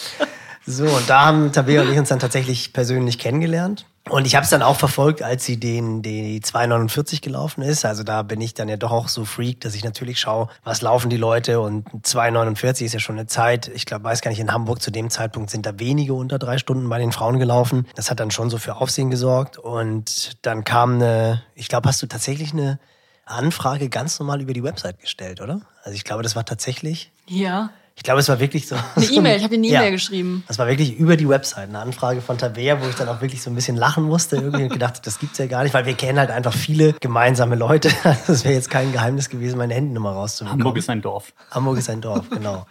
[0.64, 3.84] So, und da haben Tabea und ich uns dann tatsächlich persönlich kennengelernt.
[4.10, 7.84] Und ich habe es dann auch verfolgt, als sie den die 249 gelaufen ist.
[7.84, 10.82] Also da bin ich dann ja doch auch so freak, dass ich natürlich schaue, was
[10.82, 11.60] laufen die Leute.
[11.60, 13.68] Und 249 ist ja schon eine Zeit.
[13.68, 16.58] Ich glaube, weiß gar nicht, in Hamburg zu dem Zeitpunkt sind da wenige unter drei
[16.58, 17.86] Stunden bei den Frauen gelaufen.
[17.94, 19.56] Das hat dann schon so für Aufsehen gesorgt.
[19.56, 22.80] Und dann kam eine, ich glaube, hast du tatsächlich eine
[23.24, 25.60] Anfrage ganz normal über die Website gestellt, oder?
[25.84, 27.12] Also ich glaube, das war tatsächlich.
[27.26, 27.70] Ja.
[27.94, 28.74] Ich glaube, es war wirklich so.
[28.96, 29.90] Eine E-Mail, ich habe dir eine E-Mail Ja.
[29.90, 30.44] geschrieben.
[30.48, 33.42] Das war wirklich über die Website eine Anfrage von Tabea, wo ich dann auch wirklich
[33.42, 35.94] so ein bisschen lachen musste irgendwie und gedacht, das gibt's ja gar nicht, weil wir
[35.94, 37.90] kennen halt einfach viele gemeinsame Leute.
[38.26, 40.64] Das wäre jetzt kein Geheimnis gewesen, meine Handynummer rauszubekommen.
[40.64, 41.32] Hamburg ist ein Dorf.
[41.50, 42.66] Hamburg ist ein Dorf, genau.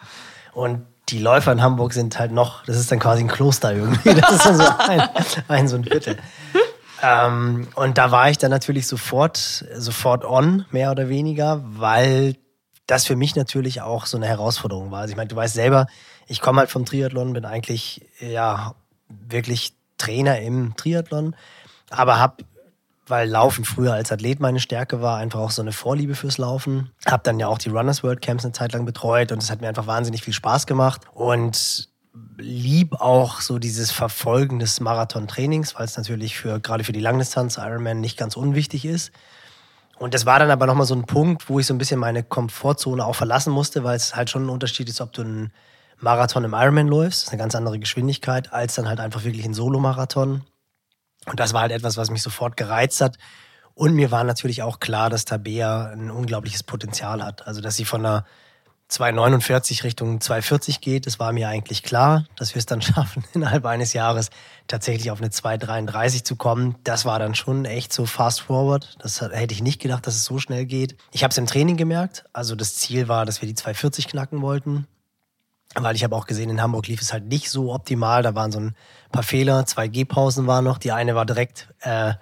[0.54, 4.14] Und die Läufer in Hamburg sind halt noch, das ist dann quasi ein Kloster irgendwie.
[4.16, 5.02] Das ist dann so ein,
[5.50, 6.18] ein so ein Viertel.
[7.04, 9.38] Ähm, und da war ich dann natürlich sofort,
[9.76, 12.36] sofort on, mehr oder weniger, weil
[12.92, 15.00] das für mich natürlich auch so eine Herausforderung war.
[15.00, 15.88] Also ich meine, du weißt selber,
[16.28, 18.76] ich komme halt vom Triathlon, bin eigentlich ja
[19.08, 21.36] wirklich Trainer im Triathlon,
[21.90, 22.44] aber habe
[23.08, 26.92] weil Laufen früher als Athlet meine Stärke war, einfach auch so eine Vorliebe fürs Laufen.
[27.06, 29.60] Hab dann ja auch die Runners World Camps eine Zeit lang betreut und es hat
[29.60, 31.90] mir einfach wahnsinnig viel Spaß gemacht und
[32.38, 37.58] lieb auch so dieses Verfolgen des Marathon-Trainings, weil es natürlich für gerade für die Langdistanz
[37.58, 39.12] Ironman nicht ganz unwichtig ist.
[40.02, 42.24] Und das war dann aber nochmal so ein Punkt, wo ich so ein bisschen meine
[42.24, 45.54] Komfortzone auch verlassen musste, weil es halt schon ein Unterschied ist, ob du einen
[46.00, 49.46] Marathon im Ironman läufst, das ist eine ganz andere Geschwindigkeit, als dann halt einfach wirklich
[49.46, 50.42] ein Solomarathon.
[51.28, 53.20] Und das war halt etwas, was mich sofort gereizt hat.
[53.76, 57.46] Und mir war natürlich auch klar, dass Tabea ein unglaubliches Potenzial hat.
[57.46, 58.26] Also, dass sie von einer
[58.92, 63.66] 249 Richtung 240 geht, das war mir eigentlich klar, dass wir es dann schaffen, innerhalb
[63.66, 64.30] eines Jahres
[64.68, 66.76] tatsächlich auf eine 233 zu kommen.
[66.84, 68.98] Das war dann schon echt so fast forward.
[69.00, 70.98] Das hätte ich nicht gedacht, dass es so schnell geht.
[71.14, 72.26] Ich habe es im Training gemerkt.
[72.34, 74.88] Also das Ziel war, dass wir die 240 knacken wollten.
[75.74, 78.24] Weil ich habe auch gesehen, in Hamburg lief es halt nicht so optimal.
[78.24, 78.76] Da waren so ein
[79.14, 80.78] paar Fehler, zwei Gehpausen waren noch.
[80.78, 82.14] Die eine war direkt äh,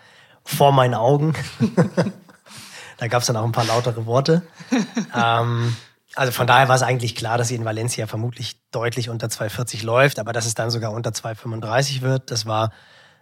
[0.43, 1.33] vor meinen Augen.
[2.97, 4.43] da gab es dann auch ein paar lautere Worte.
[5.15, 5.75] ähm,
[6.15, 9.83] also von daher war es eigentlich klar, dass sie in Valencia vermutlich deutlich unter 240
[9.83, 12.71] läuft, aber dass es dann sogar unter 235 wird, das war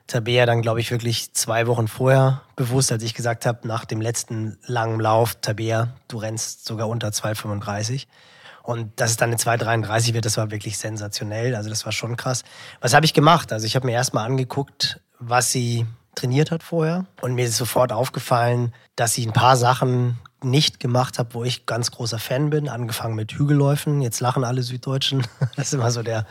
[0.08, 4.00] Tabea dann, glaube ich, wirklich zwei Wochen vorher bewusst, als ich gesagt habe, nach dem
[4.00, 8.08] letzten langen Lauf, Tabea, du rennst sogar unter 235.
[8.64, 11.56] Und dass es dann eine 233 wird, das war wirklich sensationell.
[11.56, 12.44] Also das war schon krass.
[12.82, 13.52] Was habe ich gemacht?
[13.54, 17.06] Also ich habe mir erstmal angeguckt, was sie trainiert hat vorher.
[17.22, 21.66] Und mir ist sofort aufgefallen, dass sie ein paar Sachen nicht gemacht hat, wo ich
[21.66, 22.70] ganz großer Fan bin.
[22.70, 24.02] Angefangen mit Hügelläufen.
[24.02, 25.26] Jetzt lachen alle Süddeutschen.
[25.56, 26.26] Das ist immer so der,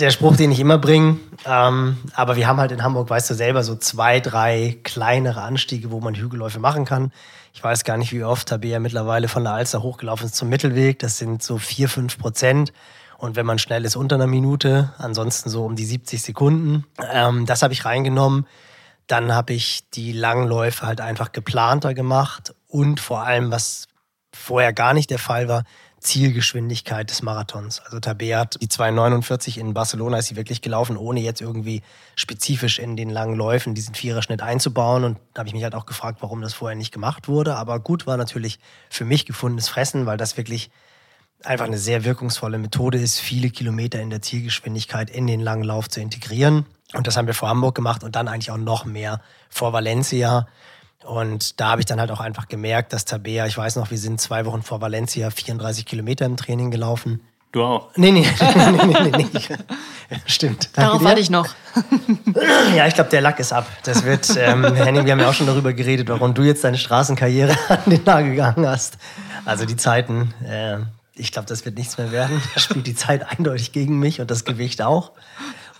[0.00, 1.18] der Spruch, den ich immer bringe.
[1.44, 5.90] Ähm, aber wir haben halt in Hamburg, weißt du selber, so zwei, drei kleinere Anstiege,
[5.90, 7.12] wo man Hügelläufe machen kann.
[7.52, 10.98] Ich weiß gar nicht, wie oft Tabea mittlerweile von der Alster hochgelaufen ist zum Mittelweg.
[10.98, 12.72] Das sind so vier, fünf Prozent.
[13.18, 14.92] Und wenn man schnell ist, unter einer Minute.
[14.98, 16.84] Ansonsten so um die 70 Sekunden.
[17.12, 18.46] Ähm, das habe ich reingenommen.
[19.06, 22.54] Dann habe ich die langen Läufe halt einfach geplanter gemacht.
[22.74, 23.86] Und vor allem, was
[24.34, 25.62] vorher gar nicht der Fall war,
[26.00, 27.78] Zielgeschwindigkeit des Marathons.
[27.78, 31.82] Also Tabea hat die 2,49 in Barcelona ist sie wirklich gelaufen, ohne jetzt irgendwie
[32.16, 35.04] spezifisch in den langen Läufen diesen Viererschnitt einzubauen.
[35.04, 37.54] Und da habe ich mich halt auch gefragt, warum das vorher nicht gemacht wurde.
[37.54, 38.58] Aber gut war natürlich
[38.90, 40.68] für mich gefundenes Fressen, weil das wirklich
[41.44, 45.88] einfach eine sehr wirkungsvolle Methode ist, viele Kilometer in der Zielgeschwindigkeit in den langen Lauf
[45.88, 46.66] zu integrieren.
[46.92, 50.48] Und das haben wir vor Hamburg gemacht und dann eigentlich auch noch mehr vor Valencia.
[51.04, 53.98] Und da habe ich dann halt auch einfach gemerkt, dass Tabea, ich weiß noch, wir
[53.98, 57.20] sind zwei Wochen vor Valencia 34 Kilometer im Training gelaufen.
[57.52, 57.90] Du auch.
[57.94, 60.20] Nee, nee, nee, nee, nee, nee.
[60.26, 60.70] Stimmt.
[60.72, 61.04] Danke Darauf dir.
[61.04, 61.48] warte ich noch.
[62.74, 63.66] Ja, ich glaube, der Lack ist ab.
[63.84, 66.78] Das wird, ähm, Henning, wir haben ja auch schon darüber geredet, warum du jetzt deine
[66.78, 68.98] Straßenkarriere an den Nagel gegangen hast.
[69.44, 70.78] Also die Zeiten, äh,
[71.14, 72.42] ich glaube, das wird nichts mehr werden.
[72.54, 75.12] Da spielt die Zeit eindeutig gegen mich und das Gewicht auch.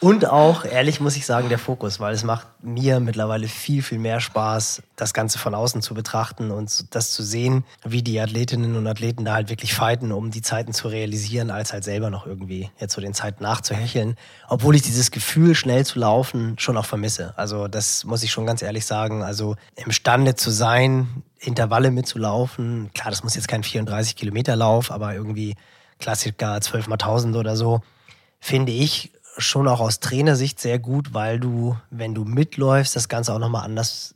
[0.04, 3.98] Und auch, ehrlich muss ich sagen, der Fokus, weil es macht mir mittlerweile viel, viel
[3.98, 8.76] mehr Spaß, das Ganze von außen zu betrachten und das zu sehen, wie die Athletinnen
[8.76, 12.26] und Athleten da halt wirklich fighten, um die Zeiten zu realisieren, als halt selber noch
[12.26, 14.16] irgendwie jetzt so den Zeiten nachzuhecheln.
[14.46, 17.32] Obwohl ich dieses Gefühl, schnell zu laufen, schon auch vermisse.
[17.38, 19.22] Also das muss ich schon ganz ehrlich sagen.
[19.22, 22.90] Also imstande zu sein, Intervalle mitzulaufen.
[22.92, 25.56] Klar, das muss jetzt kein 34 Kilometer Lauf, aber irgendwie
[25.98, 27.80] Klassiker 12 mal 1000 oder so,
[28.38, 33.32] finde ich schon auch aus Trainersicht sehr gut, weil du, wenn du mitläufst, das Ganze
[33.32, 34.14] auch nochmal anders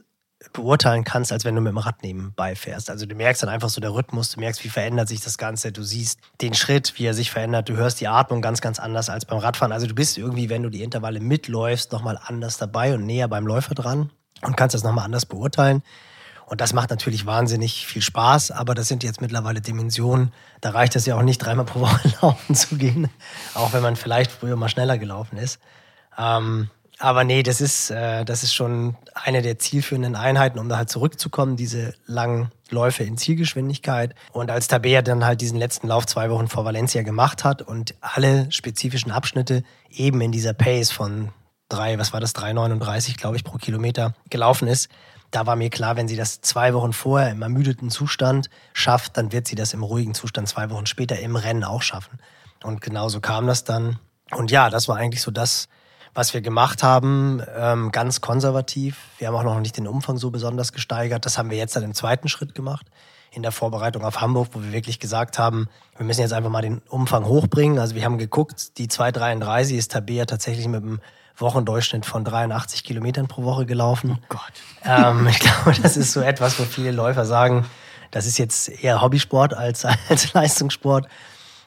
[0.52, 2.90] beurteilen kannst, als wenn du mit dem Rad nebenbei fährst.
[2.90, 5.72] Also du merkst dann einfach so der Rhythmus, du merkst, wie verändert sich das Ganze,
[5.72, 9.10] du siehst den Schritt, wie er sich verändert, du hörst die Atmung ganz, ganz anders
[9.10, 9.72] als beim Radfahren.
[9.72, 13.46] Also du bist irgendwie, wenn du die Intervalle mitläufst, nochmal anders dabei und näher beim
[13.46, 14.10] Läufer dran
[14.42, 15.82] und kannst das nochmal anders beurteilen.
[16.48, 20.32] Und das macht natürlich wahnsinnig viel Spaß, aber das sind jetzt mittlerweile Dimensionen.
[20.62, 23.10] Da reicht es ja auch nicht, dreimal pro Woche laufen zu gehen,
[23.54, 25.60] auch wenn man vielleicht früher mal schneller gelaufen ist.
[26.16, 30.78] Ähm, aber nee, das ist, äh, das ist schon eine der zielführenden Einheiten, um da
[30.78, 34.14] halt zurückzukommen, diese langen Läufe in Zielgeschwindigkeit.
[34.32, 37.94] Und als Tabea dann halt diesen letzten Lauf zwei Wochen vor Valencia gemacht hat und
[38.00, 41.28] alle spezifischen Abschnitte eben in dieser Pace von
[41.68, 44.88] drei, was war das, 3,39, glaube ich, pro Kilometer gelaufen ist,
[45.30, 49.32] da war mir klar, wenn sie das zwei Wochen vorher im ermüdeten Zustand schafft, dann
[49.32, 52.18] wird sie das im ruhigen Zustand zwei Wochen später im Rennen auch schaffen.
[52.64, 53.98] Und genauso kam das dann.
[54.30, 55.68] Und ja, das war eigentlich so das,
[56.14, 58.98] was wir gemacht haben, ähm, ganz konservativ.
[59.18, 61.24] Wir haben auch noch nicht den Umfang so besonders gesteigert.
[61.26, 62.86] Das haben wir jetzt dann im zweiten Schritt gemacht,
[63.30, 66.62] in der Vorbereitung auf Hamburg, wo wir wirklich gesagt haben, wir müssen jetzt einfach mal
[66.62, 67.78] den Umfang hochbringen.
[67.78, 71.00] Also wir haben geguckt, die 2,33 ist Tabea tatsächlich mit einem
[71.40, 74.18] Wochendurchschnitt von 83 Kilometern pro Woche gelaufen.
[74.20, 74.52] Oh Gott.
[74.84, 77.66] Ähm, ich glaube, das ist so etwas, wo viele Läufer sagen,
[78.10, 81.06] das ist jetzt eher Hobbysport als, als Leistungssport.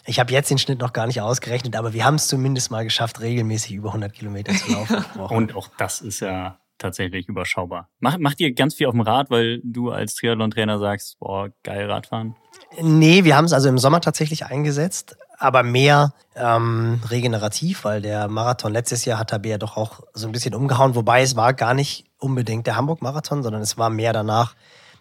[0.06, 2.84] Ich habe jetzt den Schnitt noch gar nicht ausgerechnet, aber wir haben es zumindest mal
[2.84, 5.06] geschafft, regelmäßig über 100 Kilometer zu laufen.
[5.16, 7.90] Und auch das ist ja tatsächlich überschaubar.
[8.00, 11.90] Mach, macht ihr ganz viel auf dem Rad, weil du als Triathlon-Trainer sagst, boah, geil
[11.90, 12.36] Radfahren?
[12.82, 18.28] Nee, wir haben es also im Sommer tatsächlich eingesetzt, aber mehr ähm, regenerativ, weil der
[18.28, 21.74] Marathon letztes Jahr hat Tabea doch auch so ein bisschen umgehauen, wobei es war gar
[21.74, 24.56] nicht unbedingt der Hamburg-Marathon, sondern es war mehr danach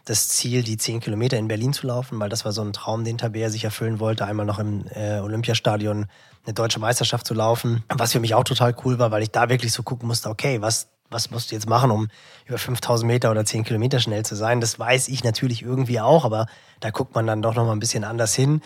[0.06, 3.04] das Ziel, die zehn Kilometer in Berlin zu laufen, weil das war so ein Traum,
[3.04, 6.06] den Tabea sich erfüllen wollte, einmal noch im äh, Olympiastadion
[6.46, 7.84] eine deutsche Meisterschaft zu laufen.
[7.90, 10.62] Was für mich auch total cool war, weil ich da wirklich so gucken musste, okay,
[10.62, 12.08] was, was musst du jetzt machen, um
[12.46, 14.62] über 5000 Meter oder 10 Kilometer schnell zu sein?
[14.62, 16.46] Das weiß ich natürlich irgendwie auch, aber
[16.80, 18.62] da guckt man dann doch noch mal ein bisschen anders hin.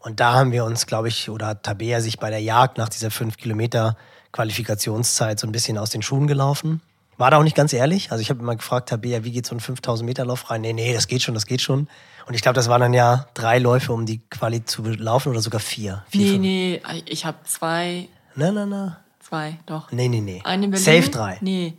[0.00, 2.88] Und da haben wir uns, glaube ich, oder hat Tabea sich bei der Jagd nach
[2.88, 3.96] dieser 5 Kilometer
[4.32, 6.80] Qualifikationszeit so ein bisschen aus den Schuhen gelaufen.
[7.18, 8.10] War da auch nicht ganz ehrlich.
[8.10, 10.62] Also ich habe immer gefragt, Tabea, wie geht so ein 5000 Meter Lauf rein?
[10.62, 11.86] Nee, nee, das geht schon, das geht schon.
[12.26, 15.40] Und ich glaube, das waren dann ja drei Läufe, um die Quali zu laufen oder
[15.42, 16.02] sogar vier.
[16.08, 16.94] vier Nee, fünf.
[16.94, 19.00] nee, ich habe zwei, Na, na, na.
[19.20, 19.92] zwei, doch.
[19.92, 20.40] Nee, nee, nee.
[20.44, 20.84] Eine in Berlin.
[21.02, 21.38] Safe drei.
[21.42, 21.74] Nee,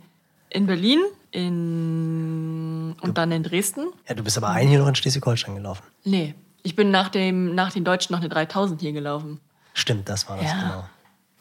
[0.50, 1.00] in Berlin,
[1.32, 3.88] in und dann in Dresden.
[4.08, 5.82] Ja, du bist aber ein hier noch in Schleswig-Holstein gelaufen.
[6.04, 9.40] Nee, ich bin nach dem nach den Deutschen noch eine 3000 hier gelaufen.
[9.74, 10.54] Stimmt, das war das, Ja.
[10.60, 10.84] genau.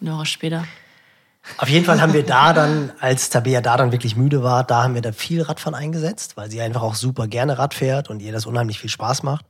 [0.02, 0.64] Eine Woche später.
[1.58, 4.84] Auf jeden Fall haben wir da dann, als Tabea da dann wirklich müde war, da
[4.84, 8.20] haben wir da viel Radfahren eingesetzt, weil sie einfach auch super gerne Rad fährt und
[8.22, 9.46] ihr das unheimlich viel Spaß macht.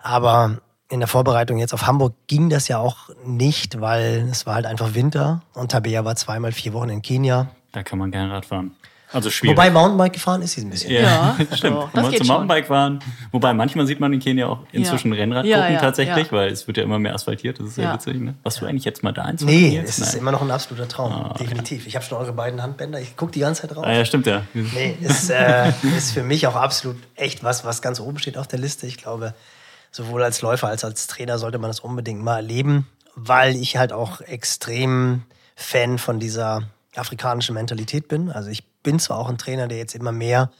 [0.00, 4.54] Aber in der Vorbereitung jetzt auf Hamburg ging das ja auch nicht, weil es war
[4.56, 7.48] halt einfach Winter und Tabea war zweimal vier Wochen in Kenia.
[7.72, 8.72] Da kann man gerne Rad fahren.
[9.12, 9.56] Also schwierig.
[9.56, 10.92] Wobei Mountainbike gefahren ist sie ein bisschen.
[10.92, 11.76] Ja, stimmt.
[11.76, 12.36] doch, das Wenn man geht zum schon.
[12.36, 12.98] Mountainbike fahren.
[13.32, 15.18] Wobei manchmal sieht man in Kenia auch inzwischen Ja.
[15.18, 16.32] Rennradgruppen Ja, ja, tatsächlich, ja.
[16.32, 17.58] weil es wird ja immer mehr asphaltiert.
[17.58, 17.94] Das ist ja, Ja.
[17.94, 18.20] witzig.
[18.20, 18.34] Ne?
[18.44, 19.42] Warst du eigentlich jetzt mal da eins?
[19.42, 19.88] Nee, Jetzt?
[19.90, 20.18] es ist Nein.
[20.22, 21.86] immer noch ein absoluter Traum, definitiv.
[21.86, 23.84] Ich habe schon eure beiden Handbänder, ich gucke die ganze Zeit drauf.
[23.84, 24.42] Ah, ja, stimmt ja.
[24.54, 28.46] Nee, ist, äh, ist für mich auch absolut echt was, was ganz oben steht auf
[28.46, 28.86] der Liste.
[28.86, 29.34] Ich glaube,
[29.90, 33.92] sowohl als Läufer als als Trainer sollte man das unbedingt mal erleben, weil ich halt
[33.92, 35.22] auch extrem
[35.56, 36.62] Fan von dieser
[36.96, 38.30] afrikanischen Mentalität bin.
[38.30, 40.50] Also ich bin zwar auch ein Trainer, der jetzt immer mehr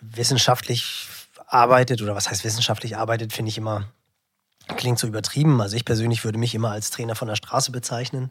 [0.00, 1.08] wissenschaftlich
[1.46, 3.88] arbeitet, oder was heißt wissenschaftlich arbeitet, finde ich immer,
[4.76, 5.60] klingt so übertrieben.
[5.60, 8.30] Also ich persönlich würde mich immer als Trainer von der Straße bezeichnen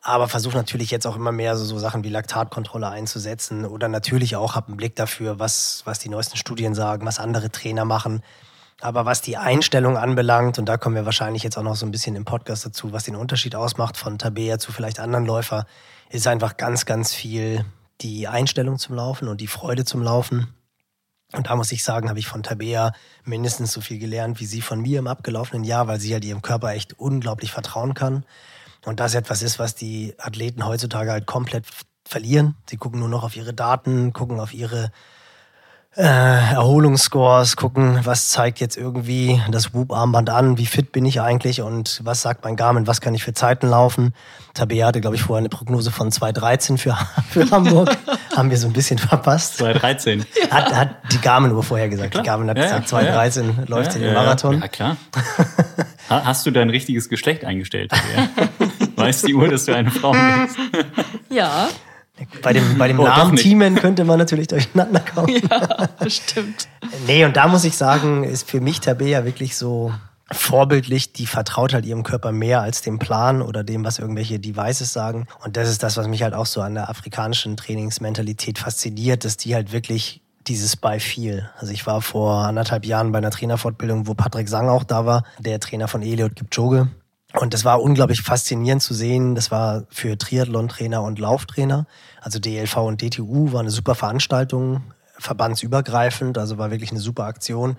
[0.00, 4.36] aber versuche natürlich jetzt auch immer mehr so, so Sachen wie Laktatkontrolle einzusetzen oder natürlich
[4.36, 8.22] auch habe einen Blick dafür, was, was die neuesten Studien sagen, was andere Trainer machen.
[8.80, 11.90] Aber was die Einstellung anbelangt, und da kommen wir wahrscheinlich jetzt auch noch so ein
[11.90, 15.66] bisschen im Podcast dazu, was den Unterschied ausmacht von Tabea zu vielleicht anderen Läufer,
[16.10, 17.64] ist einfach ganz, ganz viel
[18.00, 20.54] die Einstellung zum Laufen und die Freude zum Laufen.
[21.32, 22.92] Und da muss ich sagen, habe ich von Tabea
[23.24, 26.40] mindestens so viel gelernt wie sie von mir im abgelaufenen Jahr, weil sie halt ihrem
[26.40, 28.24] Körper echt unglaublich vertrauen kann.
[28.86, 31.66] Und das etwas ist, was die Athleten heutzutage halt komplett
[32.06, 32.56] verlieren.
[32.70, 34.92] Sie gucken nur noch auf ihre Daten, gucken auf ihre
[35.98, 41.60] äh, Erholungsscores, gucken, was zeigt jetzt irgendwie das Whoop-Armband an, wie fit bin ich eigentlich
[41.60, 44.14] und was sagt mein Garmin, was kann ich für Zeiten laufen.
[44.54, 46.96] Tabea hatte, glaube ich, vorher eine Prognose von 2,13 für,
[47.30, 47.96] für Hamburg.
[48.36, 49.56] Haben wir so ein bisschen verpasst.
[49.58, 50.24] 2013.
[50.50, 52.12] Hat, hat die Garmin-Uhr vorher gesagt.
[52.12, 52.22] klar.
[52.22, 53.20] die Garmin hat Ja, gesagt, ja, ja.
[53.22, 54.60] 2,13 läuft sie Ja, den ja, Marathon.
[54.60, 54.96] Ja, klar.
[56.10, 57.90] Ha- Hast du dein richtiges Geschlecht eingestellt?
[58.16, 58.28] Ja.
[58.96, 60.56] Weiß die Uhr, dass du eine Frau bist?
[61.28, 61.68] Ja,
[62.42, 63.36] Bei dem, bei dem Oh, Namen.
[63.36, 65.28] Teamen könnte man natürlich durcheinander kommen.
[65.50, 66.68] ja, stimmt.
[67.06, 69.92] Nee, und da muss ich sagen, ist für mich Tabea wirklich so
[70.30, 74.92] vorbildlich, die vertraut halt ihrem Körper mehr als dem Plan oder dem, was irgendwelche Devices
[74.92, 75.26] sagen.
[75.44, 79.36] Und das ist das, was mich halt auch so an der afrikanischen Trainingsmentalität fasziniert, dass
[79.36, 81.48] die halt wirklich dieses by Feel.
[81.58, 85.24] Also ich war vor anderthalb Jahren bei einer Trainerfortbildung, wo Patrick Sang auch da war,
[85.38, 86.88] der Trainer von Eliot Kipchoge.
[87.34, 89.34] Und das war unglaublich faszinierend zu sehen.
[89.34, 91.86] Das war für Triathlon-Trainer und Lauftrainer.
[92.20, 94.82] Also DLV und DTU war eine super Veranstaltung,
[95.18, 97.76] verbandsübergreifend, also war wirklich eine super Aktion.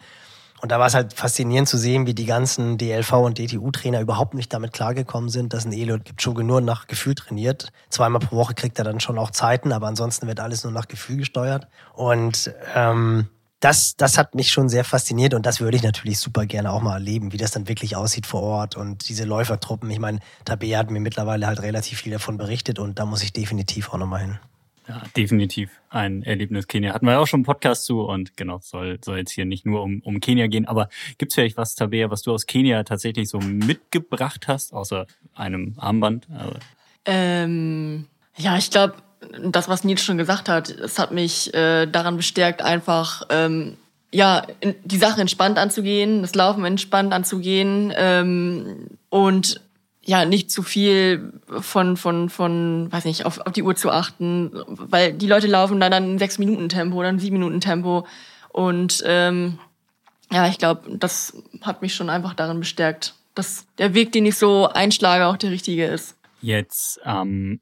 [0.62, 4.34] Und da war es halt faszinierend zu sehen, wie die ganzen DLV und DTU-Trainer überhaupt
[4.34, 7.72] nicht damit klargekommen sind, dass ein Eliot Kipchoge nur nach Gefühl trainiert.
[7.90, 10.90] Zweimal pro Woche kriegt er dann schon auch Zeiten, aber ansonsten wird alles nur nach
[10.90, 11.68] Gefühl gesteuert.
[11.94, 16.46] Und ähm, das, das hat mich schon sehr fasziniert und das würde ich natürlich super
[16.46, 19.90] gerne auch mal erleben, wie das dann wirklich aussieht vor Ort und diese Läufertruppen.
[19.90, 23.34] Ich meine, Tabea hat mir mittlerweile halt relativ viel davon berichtet und da muss ich
[23.34, 24.40] definitiv auch nochmal hin.
[24.88, 26.94] Ja, definitiv ein Erlebnis Kenia.
[26.94, 29.84] Hatten wir auch schon einen Podcast zu und genau, soll, soll jetzt hier nicht nur
[29.84, 30.66] um, um Kenia gehen.
[30.66, 35.76] Aber gibt's vielleicht was, Tabea, was du aus Kenia tatsächlich so mitgebracht hast, außer einem
[35.78, 36.28] Armband?
[37.06, 38.96] Ähm, ja, ich glaube,
[39.44, 43.78] das, was Nils schon gesagt hat, es hat mich äh, daran bestärkt, einfach ähm,
[44.12, 44.44] ja,
[44.84, 49.62] die Sache entspannt anzugehen, das Laufen entspannt anzugehen ähm, und
[50.04, 54.52] ja nicht zu viel von von von weiß nicht auf, auf die Uhr zu achten,
[54.68, 58.08] weil die Leute laufen dann in sechs Minuten Tempo oder in sieben Minuten Tempo
[58.50, 59.60] und ähm,
[60.32, 64.38] ja ich glaube das hat mich schon einfach darin bestärkt, dass der Weg, den ich
[64.38, 66.16] so einschlage, auch der richtige ist.
[66.42, 67.60] Jetzt ähm,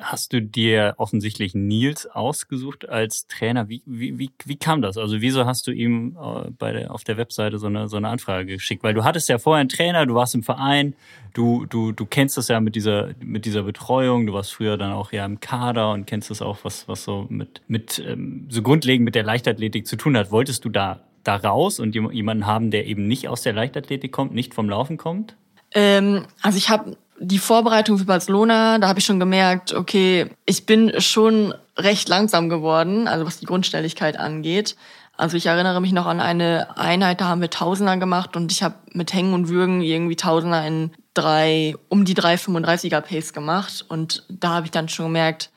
[0.00, 3.68] hast du dir offensichtlich Nils ausgesucht als Trainer.
[3.68, 4.96] Wie, wie, wie, wie kam das?
[4.96, 8.08] Also wieso hast du ihm äh, bei der, auf der Webseite so eine, so eine
[8.08, 8.82] Anfrage geschickt?
[8.82, 10.94] Weil du hattest ja vorher einen Trainer, du warst im Verein,
[11.34, 14.92] du, du, du kennst das ja mit dieser, mit dieser Betreuung, du warst früher dann
[14.92, 18.62] auch ja im Kader und kennst das auch, was, was so mit, mit ähm, so
[18.62, 20.30] grundlegend mit der Leichtathletik zu tun hat.
[20.30, 24.34] Wolltest du da, da raus und jemanden haben, der eben nicht aus der Leichtathletik kommt,
[24.34, 25.36] nicht vom Laufen kommt?
[25.74, 30.66] Ähm, also ich habe die Vorbereitung für Barcelona, da habe ich schon gemerkt, okay, ich
[30.66, 34.76] bin schon recht langsam geworden, also was die Grundstelligkeit angeht.
[35.16, 38.62] Also ich erinnere mich noch an eine Einheit, da haben wir Tausender gemacht und ich
[38.62, 43.84] habe mit Hängen und Würgen irgendwie Tausender in drei, um die 3,35er Pace gemacht.
[43.88, 45.50] Und da habe ich dann schon gemerkt,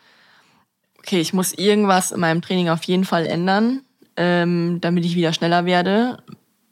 [0.97, 3.81] okay, ich muss irgendwas in meinem Training auf jeden Fall ändern,
[4.17, 6.23] ähm, damit ich wieder schneller werde,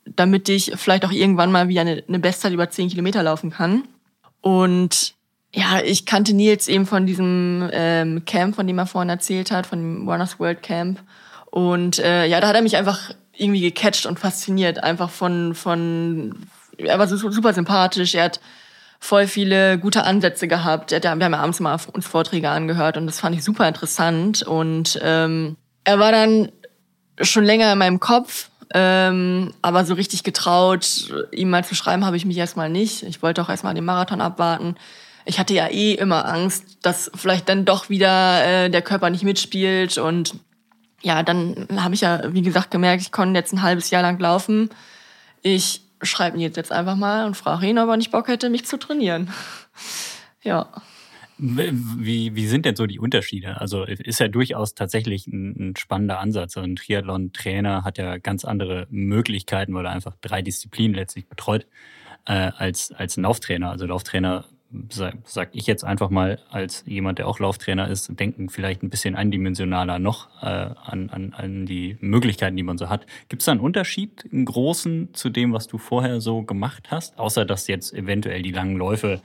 [0.06, 3.84] damit ich vielleicht auch irgendwann mal wieder eine, eine Bestzeit über 10 Kilometer laufen kann.
[4.42, 5.14] Und
[5.54, 9.66] ja, ich kannte Nils eben von diesem ähm, Camp, von dem er vorhin erzählt hat,
[9.68, 11.02] von dem Runners World Camp.
[11.46, 14.84] Und äh, ja, da hat er mich einfach irgendwie gecatcht und fasziniert.
[14.84, 16.48] Einfach von, von,
[16.78, 18.14] er war so, super sympathisch.
[18.14, 18.40] Er hat
[19.00, 20.92] voll viele gute Ansätze gehabt.
[20.92, 23.68] Er hat, wir haben ja abends mal uns Vorträge angehört und das fand ich super
[23.68, 24.44] interessant.
[24.44, 26.52] Und ähm, er war dann
[27.22, 32.18] schon länger in meinem Kopf ähm, aber so richtig getraut, ihm mal zu schreiben, habe
[32.18, 33.04] ich mich erstmal nicht.
[33.04, 34.76] Ich wollte auch erstmal den Marathon abwarten.
[35.26, 39.24] Ich hatte ja eh immer Angst, dass vielleicht dann doch wieder äh, der Körper nicht
[39.24, 39.98] mitspielt.
[39.98, 40.36] Und
[41.02, 44.20] ja, dann habe ich ja, wie gesagt, gemerkt, ich konnte jetzt ein halbes Jahr lang
[44.20, 44.70] laufen.
[45.42, 48.66] Ich schreibe ihn jetzt einfach mal und frage ihn, ob er nicht Bock hätte, mich
[48.66, 49.32] zu trainieren.
[50.44, 50.68] ja.
[51.42, 53.62] Wie, wie sind denn so die Unterschiede?
[53.62, 56.58] Also ist ja durchaus tatsächlich ein, ein spannender Ansatz.
[56.58, 61.66] Also ein Triathlon-Trainer hat ja ganz andere Möglichkeiten, weil er einfach drei Disziplinen letztlich betreut,
[62.26, 63.72] äh, als, als ein Lauftrainer.
[63.72, 64.44] Also Lauftrainer,
[64.90, 68.90] sag, sag ich jetzt einfach mal, als jemand, der auch Lauftrainer ist, denken vielleicht ein
[68.90, 73.06] bisschen eindimensionaler noch äh, an, an, an die Möglichkeiten, die man so hat.
[73.30, 77.18] Gibt es da einen Unterschied, einen großen, zu dem, was du vorher so gemacht hast?
[77.18, 79.22] Außer dass jetzt eventuell die langen Läufe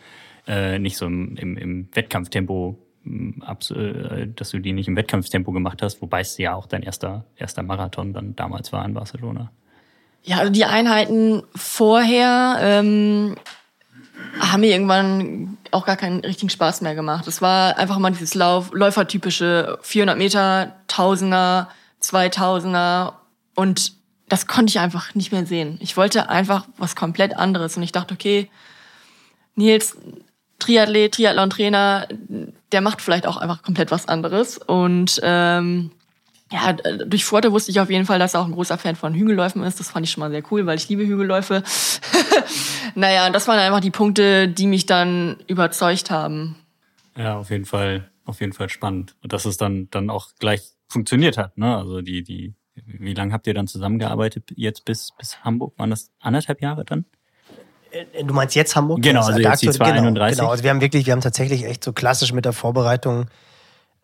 [0.47, 5.53] äh, nicht so im, im, im Wettkampftempo, mm, äh, dass du die nicht im Wettkampftempo
[5.53, 9.51] gemacht hast, wobei es ja auch dein erster, erster Marathon dann damals war in Barcelona.
[10.23, 13.37] Ja, also die Einheiten vorher ähm,
[14.41, 17.27] haben mir irgendwann auch gar keinen richtigen Spaß mehr gemacht.
[17.27, 21.69] Es war einfach mal dieses Lauf, Läufertypische 400 Meter, Tausender,
[22.01, 23.21] Zweitausender
[23.55, 23.93] und
[24.29, 25.79] das konnte ich einfach nicht mehr sehen.
[25.81, 28.49] Ich wollte einfach was komplett anderes und ich dachte, okay,
[29.55, 29.97] Nils,
[30.59, 32.09] Triathlet, Triathlon-Trainer,
[32.73, 34.59] der macht vielleicht auch einfach komplett was anderes.
[34.59, 35.91] Und ähm,
[36.53, 39.15] ja, durch Forte wusste ich auf jeden Fall, dass er auch ein großer Fan von
[39.15, 39.81] Hügelläufen ist.
[39.81, 41.63] Das fand ich schon mal sehr cool, weil ich liebe Hügelläufe.
[42.95, 46.57] naja, das waren einfach die Punkte, die mich dann überzeugt haben.
[47.17, 49.17] Ja, auf jeden Fall, auf jeden Fall spannend.
[49.23, 51.77] Und dass es dann, dann auch gleich funktioniert hat, ne?
[51.77, 55.79] Also die, die, wie lange habt ihr dann zusammengearbeitet jetzt bis, bis Hamburg?
[55.79, 57.05] Waren das anderthalb Jahre dann?
[57.95, 59.03] Äh, du meinst jetzt Hamburg?
[59.03, 60.15] Genau, also jetzt die 231.
[60.15, 63.27] Genau, genau, also wir haben wirklich, wir haben tatsächlich echt so klassisch mit der Vorbereitung,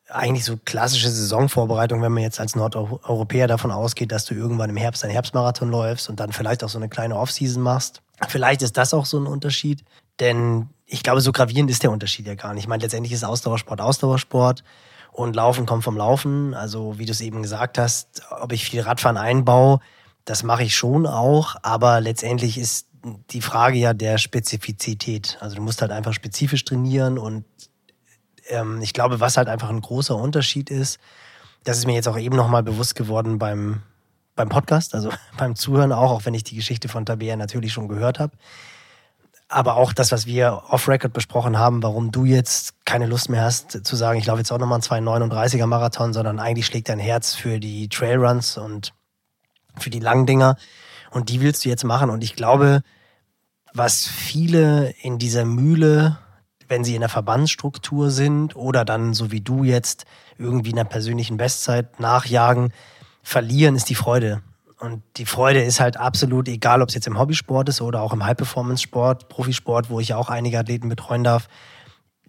[0.09, 4.77] eigentlich so klassische Saisonvorbereitung, wenn man jetzt als Nordeuropäer davon ausgeht, dass du irgendwann im
[4.77, 8.03] Herbst einen Herbstmarathon läufst und dann vielleicht auch so eine kleine Offseason machst.
[8.29, 9.85] Vielleicht ist das auch so ein Unterschied,
[10.19, 12.65] denn ich glaube, so gravierend ist der Unterschied ja gar nicht.
[12.65, 14.65] Ich meine, letztendlich ist Ausdauersport Ausdauersport
[15.13, 16.55] und Laufen kommt vom Laufen.
[16.55, 19.79] Also wie du es eben gesagt hast, ob ich viel Radfahren einbaue,
[20.25, 25.39] das mache ich schon auch, aber letztendlich ist die Frage ja der Spezifizität.
[25.41, 27.45] Also du musst halt einfach spezifisch trainieren und
[28.49, 30.99] ähm, ich glaube, was halt einfach ein großer Unterschied ist,
[31.65, 33.83] das ist mir jetzt auch eben nochmal bewusst geworden beim,
[34.35, 37.89] beim Podcast, also beim Zuhören auch, auch wenn ich die Geschichte von Tabea natürlich schon
[37.89, 38.33] gehört habe.
[39.49, 43.85] Aber auch das, was wir off-Record besprochen haben, warum du jetzt keine Lust mehr hast
[43.85, 47.35] zu sagen, ich laufe jetzt auch nochmal einen 239er Marathon, sondern eigentlich schlägt dein Herz
[47.35, 48.93] für die Trailruns und
[49.77, 50.57] für die langen Dinger.
[51.11, 52.11] Und die willst du jetzt machen.
[52.11, 52.83] Und ich glaube,
[53.73, 56.19] was viele in dieser Mühle
[56.71, 60.07] wenn sie in der Verbandsstruktur sind oder dann, so wie du jetzt,
[60.39, 62.73] irgendwie einer persönlichen Bestzeit nachjagen,
[63.23, 64.41] verlieren, ist die Freude.
[64.79, 68.15] Und die Freude ist halt absolut egal, ob es jetzt im Hobbysport ist oder auch
[68.15, 71.49] im High-Performance-Sport, Profisport, wo ich ja auch einige Athleten betreuen darf.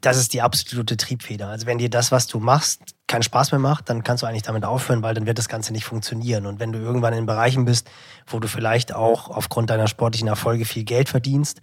[0.02, 1.47] Das ist die absolute Triebfeder.
[1.47, 4.41] Also wenn dir das, was du machst, keinen Spaß mehr macht, dann kannst du eigentlich
[4.41, 6.45] damit aufhören, weil dann wird das Ganze nicht funktionieren.
[6.45, 7.89] Und wenn du irgendwann in Bereichen bist,
[8.26, 11.62] wo du vielleicht auch aufgrund deiner sportlichen Erfolge viel Geld verdienst,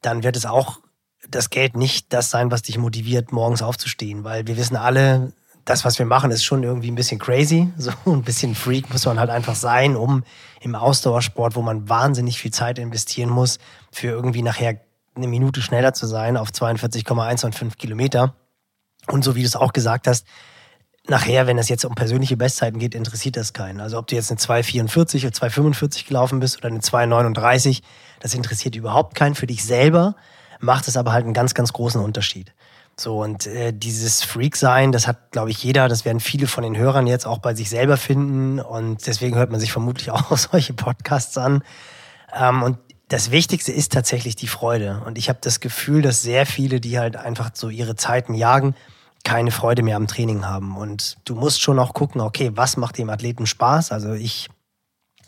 [0.00, 0.80] dann wird es auch
[1.28, 5.32] das Geld nicht das sein, was dich motiviert, morgens aufzustehen, weil wir wissen alle,
[5.66, 7.68] das, was wir machen, ist schon irgendwie ein bisschen crazy.
[7.76, 10.22] So ein bisschen Freak muss man halt einfach sein, um
[10.60, 13.58] im Ausdauersport, wo man wahnsinnig viel Zeit investieren muss,
[13.90, 14.80] für irgendwie nachher
[15.16, 18.34] eine Minute schneller zu sein auf 42,1 und 5 Kilometer.
[19.08, 20.26] Und so wie du es auch gesagt hast,
[21.08, 23.80] nachher, wenn es jetzt um persönliche Bestzeiten geht, interessiert das keinen.
[23.80, 27.82] Also ob du jetzt eine 2,44 oder 2,45 gelaufen bist oder eine 2,39,
[28.20, 30.16] das interessiert überhaupt keinen für dich selber
[30.60, 32.52] macht es aber halt einen ganz, ganz großen Unterschied.
[32.98, 36.76] So, und äh, dieses Freak-Sein, das hat, glaube ich, jeder, das werden viele von den
[36.76, 38.58] Hörern jetzt auch bei sich selber finden.
[38.58, 41.62] Und deswegen hört man sich vermutlich auch solche Podcasts an.
[42.34, 42.78] Ähm, und
[43.08, 45.02] das Wichtigste ist tatsächlich die Freude.
[45.06, 48.74] Und ich habe das Gefühl, dass sehr viele, die halt einfach so ihre Zeiten jagen,
[49.24, 50.76] keine Freude mehr am Training haben.
[50.76, 53.92] Und du musst schon auch gucken, okay, was macht dem Athleten Spaß?
[53.92, 54.48] Also ich,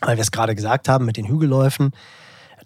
[0.01, 1.91] weil wir es gerade gesagt haben mit den Hügelläufen,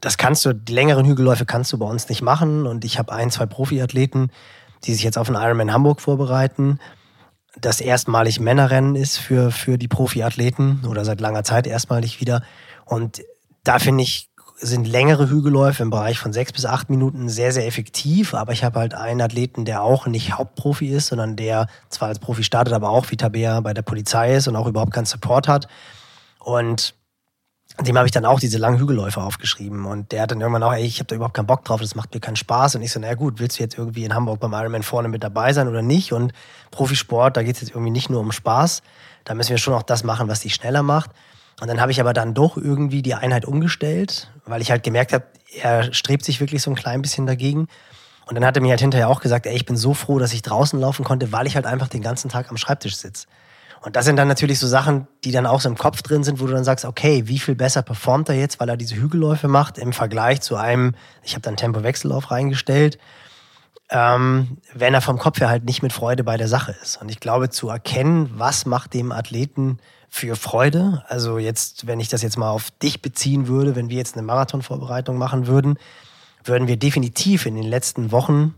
[0.01, 2.65] das kannst du, die längeren Hügelläufe kannst du bei uns nicht machen.
[2.65, 4.31] Und ich habe ein, zwei Profiathleten,
[4.83, 6.79] die sich jetzt auf den Ironman Hamburg vorbereiten.
[7.59, 12.43] Das erstmalig Männerrennen ist für, für die Profiathleten oder seit langer Zeit erstmalig wieder.
[12.85, 13.21] Und
[13.63, 17.67] da finde ich, sind längere Hügelläufe im Bereich von sechs bis acht Minuten sehr, sehr
[17.67, 18.33] effektiv.
[18.33, 22.19] Aber ich habe halt einen Athleten, der auch nicht Hauptprofi ist, sondern der zwar als
[22.19, 25.47] Profi startet, aber auch wie Tabea bei der Polizei ist und auch überhaupt keinen Support
[25.47, 25.67] hat.
[26.39, 26.95] Und
[27.81, 29.85] dem habe ich dann auch diese langen Hügelläufe aufgeschrieben.
[29.85, 31.95] Und der hat dann irgendwann auch, ey, ich habe da überhaupt keinen Bock drauf, das
[31.95, 32.75] macht mir keinen Spaß.
[32.75, 35.23] Und ich so, naja gut, willst du jetzt irgendwie in Hamburg beim Ironman vorne mit
[35.23, 36.13] dabei sein oder nicht?
[36.13, 36.33] Und
[36.69, 38.83] Profisport, da geht es jetzt irgendwie nicht nur um Spaß.
[39.23, 41.09] Da müssen wir schon auch das machen, was dich schneller macht.
[41.61, 45.13] Und dann habe ich aber dann doch irgendwie die Einheit umgestellt, weil ich halt gemerkt
[45.13, 45.25] habe,
[45.61, 47.67] er strebt sich wirklich so ein klein bisschen dagegen.
[48.25, 50.33] Und dann hat er mir halt hinterher auch gesagt, ey, ich bin so froh, dass
[50.33, 53.27] ich draußen laufen konnte, weil ich halt einfach den ganzen Tag am Schreibtisch sitze.
[53.81, 56.39] Und das sind dann natürlich so Sachen, die dann auch so im Kopf drin sind,
[56.39, 59.49] wo du dann sagst, okay, wie viel besser performt er jetzt, weil er diese Hügelläufe
[59.49, 62.97] macht im Vergleich zu einem, ich habe dann Tempowechsellauf reingestellt,
[63.89, 67.01] ähm, wenn er vom Kopf her halt nicht mit Freude bei der Sache ist.
[67.01, 69.79] Und ich glaube, zu erkennen, was macht dem Athleten
[70.15, 73.97] für Freude, also jetzt, wenn ich das jetzt mal auf dich beziehen würde, wenn wir
[73.97, 75.79] jetzt eine Marathonvorbereitung machen würden,
[76.43, 78.53] würden wir definitiv in den letzten Wochen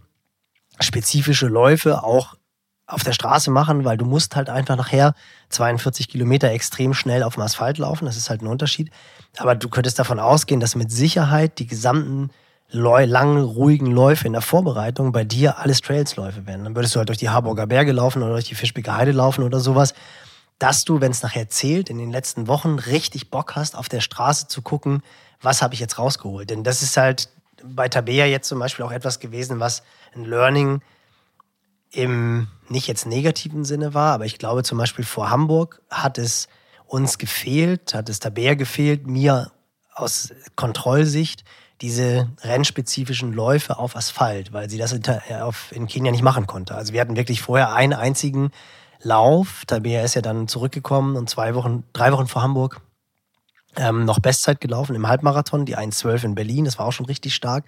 [0.81, 2.35] spezifische Läufe auch
[2.87, 5.13] auf der Straße machen, weil du musst halt einfach nachher
[5.47, 8.03] 42 Kilometer extrem schnell auf dem Asphalt laufen.
[8.03, 8.91] Das ist halt ein Unterschied.
[9.37, 12.31] Aber du könntest davon ausgehen, dass mit Sicherheit die gesamten
[12.69, 16.65] langen, ruhigen Läufe in der Vorbereitung bei dir alles Trailsläufe werden.
[16.65, 19.45] Dann würdest du halt durch die Harburger Berge laufen oder durch die Fischbecker Heide laufen
[19.45, 19.93] oder sowas.
[20.59, 24.01] Dass du, wenn es nachher zählt, in den letzten Wochen richtig Bock hast, auf der
[24.01, 25.01] Straße zu gucken,
[25.41, 26.49] was habe ich jetzt rausgeholt.
[26.49, 27.29] Denn das ist halt
[27.63, 29.83] bei Tabea jetzt zum Beispiel auch etwas gewesen, was
[30.13, 30.81] ein Learning
[31.91, 36.47] im nicht jetzt negativen Sinne war, aber ich glaube zum Beispiel vor Hamburg hat es
[36.87, 39.51] uns gefehlt, hat es Tabea gefehlt, mir
[39.93, 41.43] aus Kontrollsicht
[41.81, 46.75] diese rennspezifischen Läufe auf Asphalt, weil sie das in Kenia nicht machen konnte.
[46.75, 48.51] Also wir hatten wirklich vorher einen einzigen
[49.05, 49.63] Lauf.
[49.65, 52.81] Tabea ist ja dann zurückgekommen und zwei Wochen, drei Wochen vor Hamburg
[53.77, 56.65] ähm, noch Bestzeit gelaufen im Halbmarathon, die 1,12 in Berlin.
[56.65, 57.65] Das war auch schon richtig stark.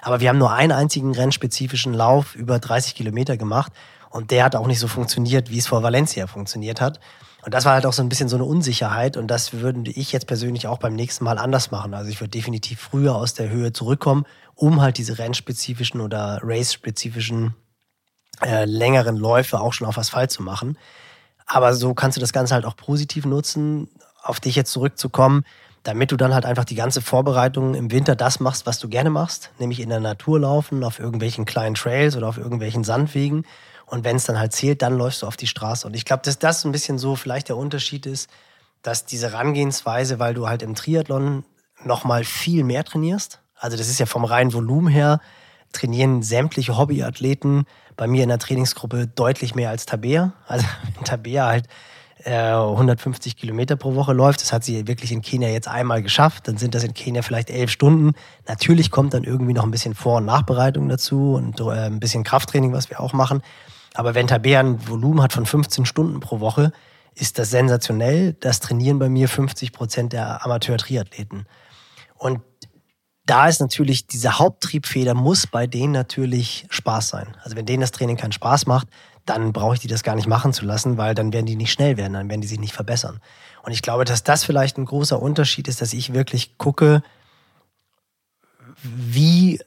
[0.00, 3.72] Aber wir haben nur einen einzigen rennspezifischen Lauf über 30 Kilometer gemacht
[4.10, 6.98] und der hat auch nicht so funktioniert, wie es vor Valencia funktioniert hat.
[7.44, 10.12] Und das war halt auch so ein bisschen so eine Unsicherheit und das würde ich
[10.12, 11.94] jetzt persönlich auch beim nächsten Mal anders machen.
[11.94, 14.24] Also ich würde definitiv früher aus der Höhe zurückkommen,
[14.54, 17.54] um halt diese rennspezifischen oder race-spezifischen
[18.40, 20.78] äh, längeren Läufe auch schon auf Asphalt zu machen.
[21.46, 23.88] Aber so kannst du das Ganze halt auch positiv nutzen.
[24.22, 25.44] Auf dich jetzt zurückzukommen,
[25.82, 29.10] damit du dann halt einfach die ganze Vorbereitung im Winter das machst, was du gerne
[29.10, 33.44] machst, nämlich in der Natur laufen, auf irgendwelchen kleinen Trails oder auf irgendwelchen Sandwegen.
[33.86, 35.86] Und wenn es dann halt zählt, dann läufst du auf die Straße.
[35.86, 38.30] Und ich glaube, dass das ein bisschen so vielleicht der Unterschied ist,
[38.82, 41.44] dass diese Herangehensweise, weil du halt im Triathlon
[41.84, 43.40] nochmal viel mehr trainierst.
[43.56, 45.20] Also das ist ja vom reinen Volumen her,
[45.72, 47.66] trainieren sämtliche Hobbyathleten
[47.96, 50.32] bei mir in der Trainingsgruppe deutlich mehr als Tabea.
[50.46, 51.68] Also wenn Tabea halt
[52.24, 56.48] äh, 150 Kilometer pro Woche läuft, das hat sie wirklich in Kenia jetzt einmal geschafft,
[56.48, 58.12] dann sind das in Kenia vielleicht elf Stunden.
[58.46, 62.24] Natürlich kommt dann irgendwie noch ein bisschen Vor- und Nachbereitung dazu und äh, ein bisschen
[62.24, 63.42] Krafttraining, was wir auch machen.
[63.94, 66.72] Aber wenn Tabea ein Volumen hat von 15 Stunden pro Woche,
[67.14, 68.34] ist das sensationell.
[68.40, 71.46] Das trainieren bei mir 50 Prozent der Amateur-Triathleten.
[72.16, 72.40] Und
[73.24, 77.36] da ist natürlich diese Haupttriebfeder muss bei denen natürlich Spaß sein.
[77.44, 78.88] Also wenn denen das Training keinen Spaß macht,
[79.26, 81.72] dann brauche ich die das gar nicht machen zu lassen, weil dann werden die nicht
[81.72, 83.20] schnell werden, dann werden die sich nicht verbessern.
[83.62, 87.04] Und ich glaube, dass das vielleicht ein großer Unterschied ist, dass ich wirklich gucke,
[88.82, 89.60] wie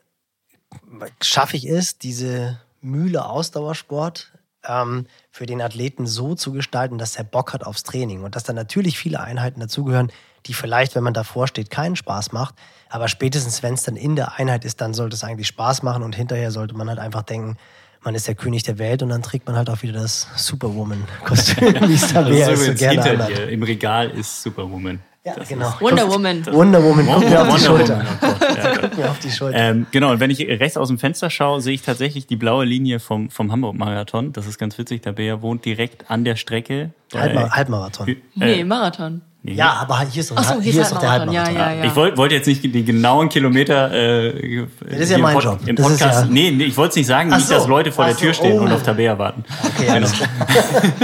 [1.21, 4.33] schaffe ich es, diese Mühle Ausdauersport
[4.67, 8.43] ähm, für den Athleten so zu gestalten, dass er Bock hat aufs Training und dass
[8.43, 10.11] dann natürlich viele Einheiten dazugehören,
[10.45, 12.55] die vielleicht, wenn man davor steht, keinen Spaß macht.
[12.89, 16.03] Aber spätestens, wenn es dann in der Einheit ist, dann sollte es eigentlich Spaß machen
[16.03, 17.57] und hinterher sollte man halt einfach denken,
[18.03, 21.73] man ist der König der Welt und dann trägt man halt auch wieder das Superwoman-Kostüm,
[21.89, 24.99] wie es da wäre, also so gerne hinter dir, Im Regal ist Superwoman.
[25.23, 25.69] Ja, Das genau.
[25.69, 26.45] ist- Wonder Woman.
[26.51, 27.97] Wonder Woman, guck mir auf die Wonder Schulter.
[27.97, 28.75] Woman, oh.
[28.81, 29.57] Guck mir auf die Schulter.
[29.57, 32.63] Ähm, genau, und wenn ich rechts aus dem Fenster schaue, sehe ich tatsächlich die blaue
[32.65, 34.33] Linie vom, vom Hamburg-Marathon.
[34.33, 35.01] Das ist ganz witzig.
[35.01, 36.91] Der Bär wohnt direkt an der Strecke.
[37.11, 38.07] Halbma Äh, Halbmarathon.
[38.07, 39.21] äh, Nee, Marathon.
[39.45, 39.53] Nee.
[39.53, 41.55] Ja, aber hier ist so, hier hier ist doch der Halbmarathon.
[41.55, 41.83] Ja, ja, ja.
[41.85, 45.43] Ich wollte wollt jetzt nicht die genauen Kilometer äh, Das ist ja im mein Pod-
[45.43, 45.59] Job.
[45.65, 46.23] Im Das Podcast.
[46.25, 47.53] ja- nee, nee, ich wollte es nicht sagen, Ach nicht, so.
[47.53, 48.63] dass Leute vor Ach der Tür so, stehen oh.
[48.63, 49.43] und auf Tabea warten.
[49.63, 50.29] Okay, klar.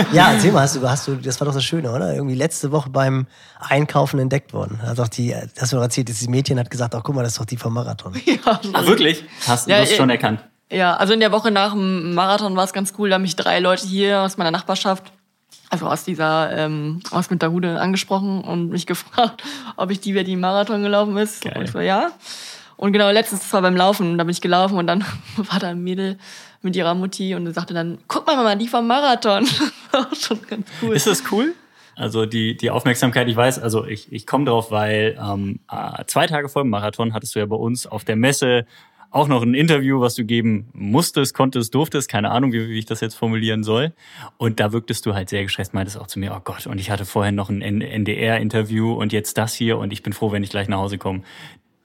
[0.13, 2.13] ja, erzähl mal, hast du, hast du, das war doch das Schöne, oder?
[2.13, 3.27] Irgendwie letzte Woche beim
[3.59, 4.79] Einkaufen entdeckt worden.
[4.81, 7.33] Hat doch die, hast du doch erzählt, dieses Mädchen hat gesagt, ach guck mal, das
[7.33, 8.13] ist doch die vom Marathon.
[8.25, 9.23] Ja, Ach, wirklich?
[9.47, 10.41] Hast du Ja, das schon erkannt?
[10.71, 13.09] Ja, also in der Woche nach dem Marathon war es ganz cool.
[13.09, 15.11] Da haben mich drei Leute hier aus meiner Nachbarschaft,
[15.71, 19.41] also aus dieser, ähm, aus Winterhude angesprochen und mich gefragt,
[19.77, 21.41] ob ich die, wer die Marathon gelaufen ist.
[21.41, 21.53] Geil.
[21.57, 22.11] Und ich so, ja.
[22.75, 25.05] Und genau, letztens, das war beim Laufen, da bin ich gelaufen und dann
[25.37, 26.17] war da ein Mädel
[26.61, 29.47] mit ihrer Mutti und sagte dann, guck mal, Mama, die vom Marathon.
[30.19, 30.95] schon ganz cool.
[30.95, 31.55] Ist das cool?
[31.95, 36.25] Also die, die Aufmerksamkeit, ich weiß, also ich, ich komme drauf, weil ähm, äh, zwei
[36.25, 38.65] Tage vor dem Marathon hattest du ja bei uns auf der Messe
[39.11, 42.85] auch noch ein Interview, was du geben musstest, konntest, durftest, keine Ahnung, wie, wie ich
[42.85, 43.93] das jetzt formulieren soll.
[44.37, 46.89] Und da wirktest du halt sehr gestresst, meintest auch zu mir, oh Gott, und ich
[46.89, 50.49] hatte vorher noch ein NDR-Interview und jetzt das hier und ich bin froh, wenn ich
[50.49, 51.23] gleich nach Hause komme.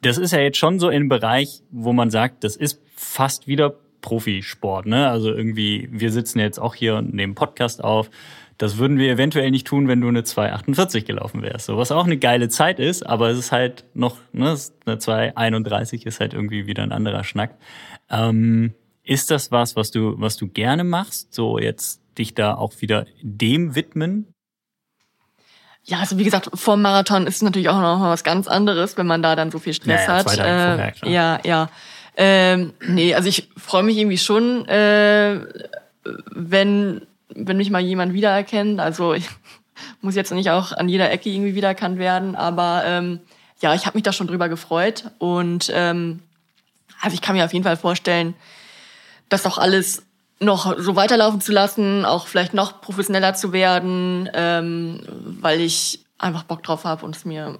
[0.03, 3.75] Das ist ja jetzt schon so im Bereich, wo man sagt, das ist fast wieder
[4.03, 5.09] Profisport, ne?
[5.09, 8.09] Also irgendwie, wir sitzen jetzt auch hier und nehmen Podcast auf.
[8.59, 11.67] Das würden wir eventuell nicht tun, wenn du eine 2,48 gelaufen wärst.
[11.67, 16.07] So, was auch eine geile Zeit ist, aber es ist halt noch, ne, eine 2,31
[16.07, 17.55] ist halt irgendwie wieder ein anderer Schnack.
[18.11, 21.35] Ähm, ist das was, was du, was du gerne machst?
[21.35, 24.27] So jetzt dich da auch wieder dem widmen?
[25.85, 28.49] Ja, also wie gesagt, vor dem Marathon ist es natürlich auch noch mal was ganz
[28.49, 30.23] anderes, wenn man da dann so viel Stress Ja, ja, hat.
[30.25, 31.11] vorher, klar.
[31.11, 31.71] ja, ja.
[32.17, 35.41] Ähm, nee, also ich freue mich irgendwie schon, äh,
[36.33, 37.03] wenn,
[37.35, 38.81] wenn mich mal jemand wiedererkennt.
[38.81, 39.29] Also ich
[40.01, 43.21] muss jetzt nicht auch an jeder Ecke irgendwie wiedererkannt werden, aber ähm,
[43.61, 45.11] ja, ich habe mich da schon drüber gefreut.
[45.19, 46.21] Und ähm,
[47.01, 48.35] also ich kann mir auf jeden Fall vorstellen,
[49.29, 50.03] das auch alles
[50.39, 55.01] noch so weiterlaufen zu lassen, auch vielleicht noch professioneller zu werden, ähm,
[55.41, 57.59] weil ich einfach Bock drauf habe und es mir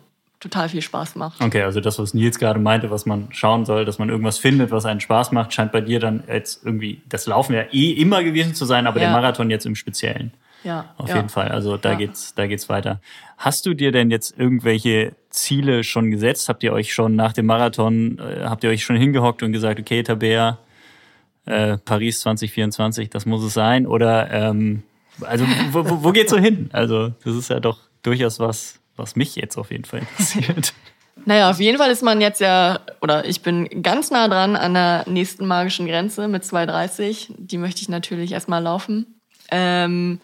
[0.49, 1.43] total viel Spaß macht.
[1.43, 4.71] Okay, also das, was Nils gerade meinte, was man schauen soll, dass man irgendwas findet,
[4.71, 8.23] was einen Spaß macht, scheint bei dir dann jetzt irgendwie, das Laufen ja eh immer
[8.25, 9.07] gewesen zu sein, aber Ja.
[9.07, 10.33] der Marathon jetzt im Speziellen.
[10.65, 11.17] Ja, Auf ja.
[11.17, 11.49] jeden Fall.
[11.49, 11.97] Also da Ja.
[11.97, 13.01] geht's, da geht's weiter.
[13.39, 16.49] Hast du dir denn jetzt irgendwelche Ziele schon gesetzt?
[16.49, 19.79] Habt ihr euch schon nach dem Marathon, äh, habt ihr euch schon hingehockt und gesagt,
[19.79, 20.59] okay, Tabea,
[21.45, 23.87] äh, Paris 2024, das muss es sein?
[23.87, 24.83] Oder ähm,
[25.21, 26.69] also wo, wo, wo geht's so hin?
[26.73, 30.75] Also das ist ja doch durchaus was, was mich jetzt auf jeden Fall interessiert.
[31.25, 34.75] Naja, auf jeden Fall ist man jetzt ja, oder ich bin ganz nah dran an
[34.75, 37.29] der nächsten magischen Grenze mit 2,30.
[37.39, 39.19] Die möchte ich natürlich erstmal laufen.
[39.51, 40.21] Ähm,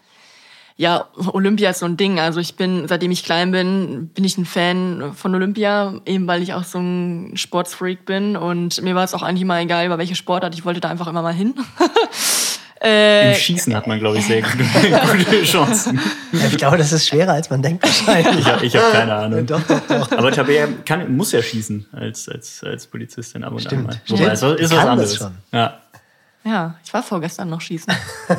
[0.75, 2.19] ja, Olympia ist so ein Ding.
[2.19, 6.41] Also ich bin, seitdem ich klein bin, bin ich ein Fan von Olympia, eben weil
[6.41, 8.35] ich auch so ein Sportsfreak bin.
[8.35, 10.55] Und mir war es auch eigentlich mal egal, über welche Sportart.
[10.55, 11.53] Ich wollte da einfach immer mal hin.
[12.83, 14.57] Im äh, Schießen hat man, glaube ich, sehr gute,
[15.23, 16.01] gute Chancen.
[16.33, 18.39] Ja, ich glaube, das ist schwerer, als man denkt wahrscheinlich.
[18.39, 19.45] Ich habe hab keine Ahnung.
[19.45, 20.11] Doch, doch, doch.
[20.11, 24.01] Aber Tabea kann, muss ja schießen als, als, als Polizistin ab und Stimmt, an mal.
[24.03, 24.19] stimmt.
[24.19, 25.15] Wobei, es ist Die was anderes.
[25.15, 25.31] schon.
[25.53, 25.79] Ja.
[26.43, 27.93] ja, ich war vorgestern noch schießen.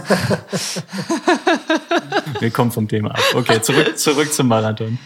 [2.40, 3.20] Wir kommen vom Thema ab.
[3.34, 4.98] Okay, zurück, zurück zum Marathon.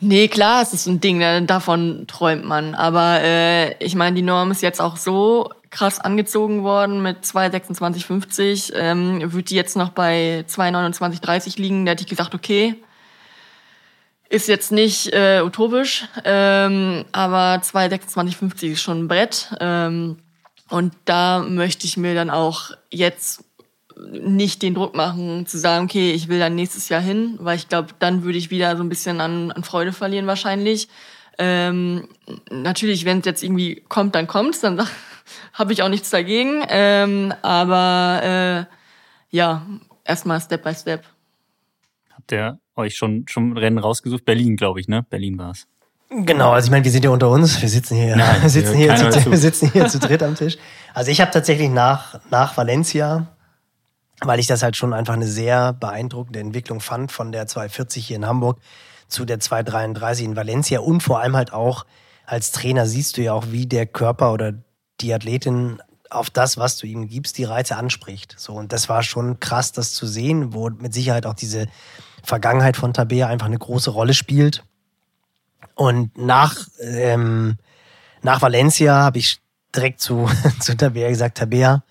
[0.00, 1.42] Nee, klar, es ist ein Ding, ne?
[1.42, 2.74] davon träumt man.
[2.74, 8.72] Aber äh, ich meine, die Norm ist jetzt auch so krass angezogen worden mit 2,26,50.
[8.74, 12.76] Ähm, würde die jetzt noch bei 2,29,30 liegen, da hätte ich gesagt, okay,
[14.30, 19.54] ist jetzt nicht äh, utopisch, ähm, aber 2,26,50 ist schon ein Brett.
[19.60, 20.16] Ähm,
[20.70, 23.44] und da möchte ich mir dann auch jetzt
[23.98, 27.68] nicht den Druck machen, zu sagen, okay, ich will dann nächstes Jahr hin, weil ich
[27.68, 30.88] glaube, dann würde ich wieder so ein bisschen an, an Freude verlieren wahrscheinlich.
[31.38, 32.08] Ähm,
[32.50, 34.76] natürlich, wenn es jetzt irgendwie kommt, dann kommt's, dann
[35.52, 36.62] habe ich auch nichts dagegen.
[36.68, 38.74] Ähm, aber äh,
[39.30, 39.66] ja,
[40.04, 41.04] erstmal Step by Step.
[42.14, 44.24] Habt ihr euch schon schon Rennen rausgesucht?
[44.24, 45.04] Berlin, glaube ich, ne?
[45.08, 45.66] Berlin war's.
[46.08, 47.60] Genau, also ich meine, wir sind ja unter uns.
[47.60, 50.56] Wir sitzen hier, Nein, wir sitzen hier, zu, wir sitzen hier zu dritt am Tisch.
[50.94, 53.26] Also ich habe tatsächlich nach nach Valencia,
[54.20, 58.16] weil ich das halt schon einfach eine sehr beeindruckende Entwicklung fand von der 240 hier
[58.16, 58.58] in Hamburg
[59.08, 61.84] zu der 233 in Valencia und vor allem halt auch
[62.26, 64.52] als Trainer siehst du ja auch, wie der Körper oder
[65.00, 65.80] die Athletin
[66.10, 68.34] auf das, was du ihm gibst, die Reize anspricht.
[68.38, 71.66] So, und das war schon krass, das zu sehen, wo mit Sicherheit auch diese
[72.22, 74.64] Vergangenheit von Tabea einfach eine große Rolle spielt.
[75.74, 77.56] Und nach, ähm,
[78.22, 79.40] nach Valencia habe ich
[79.74, 80.28] direkt zu,
[80.60, 81.82] zu Tabea gesagt, Tabea,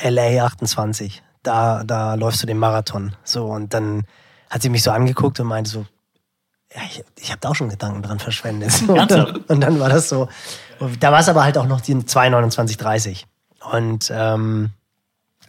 [0.00, 3.16] LA 28, da, da läufst du den Marathon.
[3.24, 4.04] So, und dann
[4.50, 5.86] hat sie mich so angeguckt und meinte so,
[6.74, 8.82] ja, ich, ich habe da auch schon Gedanken dran verschwendet.
[8.88, 10.28] Und dann, und dann war das so,
[11.00, 13.24] da war es aber halt auch noch die 2,29,30.
[13.72, 14.70] Und ähm,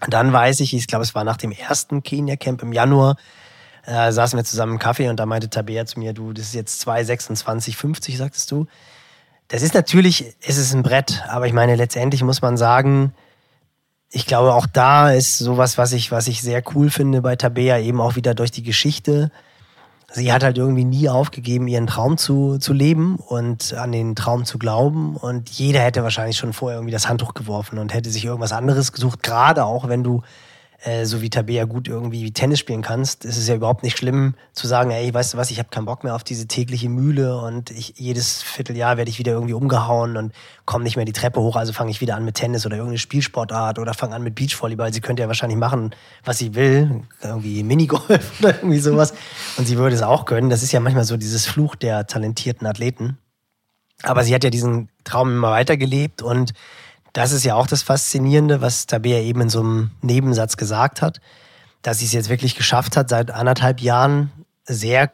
[0.07, 3.17] dann weiß ich, ich glaube, es war nach dem ersten Kenia-Camp im Januar,
[3.85, 6.55] äh, saßen wir zusammen im Kaffee und da meinte Tabea zu mir, du, das ist
[6.55, 8.67] jetzt 2,26,50, sagtest du.
[9.47, 13.13] Das ist natürlich, es ist ein Brett, aber ich meine, letztendlich muss man sagen,
[14.09, 17.79] ich glaube, auch da ist sowas, was ich, was ich sehr cool finde bei Tabea,
[17.79, 19.31] eben auch wieder durch die Geschichte
[20.15, 24.45] sie hat halt irgendwie nie aufgegeben, ihren Traum zu, zu leben und an den Traum
[24.45, 25.15] zu glauben.
[25.15, 28.93] Und jeder hätte wahrscheinlich schon vorher irgendwie das Handtuch geworfen und hätte sich irgendwas anderes
[28.93, 29.23] gesucht.
[29.23, 30.21] Gerade auch, wenn du
[30.83, 34.35] äh, so wie Tabea gut irgendwie Tennis spielen kannst, ist es ja überhaupt nicht schlimm
[34.53, 37.37] zu sagen, ey, weißt du was, ich habe keinen Bock mehr auf diese tägliche Mühle
[37.37, 40.33] und ich, jedes Vierteljahr werde ich wieder irgendwie umgehauen und
[40.65, 42.99] komme nicht mehr die Treppe hoch, also fange ich wieder an mit Tennis oder irgendeine
[42.99, 44.93] Spielsportart oder fange an mit Beachvolleyball.
[44.93, 49.13] Sie könnte ja wahrscheinlich machen, was sie will, irgendwie Minigolf oder irgendwie sowas
[49.57, 50.49] und sie würde es auch können.
[50.49, 53.17] Das ist ja manchmal so dieses Fluch der talentierten Athleten.
[54.03, 56.53] Aber sie hat ja diesen Traum immer weitergelebt und
[57.15, 61.21] das ist ja auch das Faszinierende, was Tabea eben in so einem Nebensatz gesagt hat,
[61.81, 64.33] dass sie es jetzt wirklich geschafft hat, seit anderthalb Jahren
[64.65, 65.11] sehr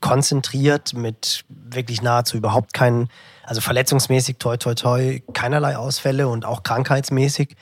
[0.00, 3.10] konzentriert mit wirklich nahezu überhaupt keinen,
[3.44, 7.54] also verletzungsmäßig, toi, toi, toi, keinerlei Ausfälle und auch krankheitsmäßig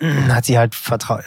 [0.30, 0.74] hat sie halt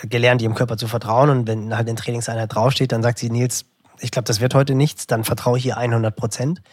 [0.10, 3.66] gelernt, ihrem Körper zu vertrauen und wenn halt in Trainingseinheit draufsteht, dann sagt sie, Nils,
[4.00, 6.64] ich glaube, das wird heute nichts, dann vertraue ich ihr 100 Prozent.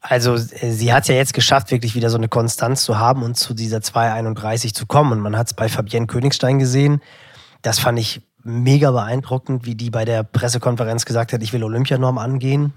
[0.00, 3.22] Also äh, sie hat es ja jetzt geschafft, wirklich wieder so eine Konstanz zu haben
[3.22, 5.12] und zu dieser 2,31 zu kommen.
[5.12, 7.00] Und man hat es bei Fabienne Königstein gesehen.
[7.62, 12.18] Das fand ich mega beeindruckend, wie die bei der Pressekonferenz gesagt hat, ich will Olympianorm
[12.18, 12.72] angehen.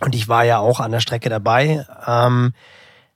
[0.00, 1.86] Und ich war ja auch an der Strecke dabei.
[2.06, 2.52] Ähm,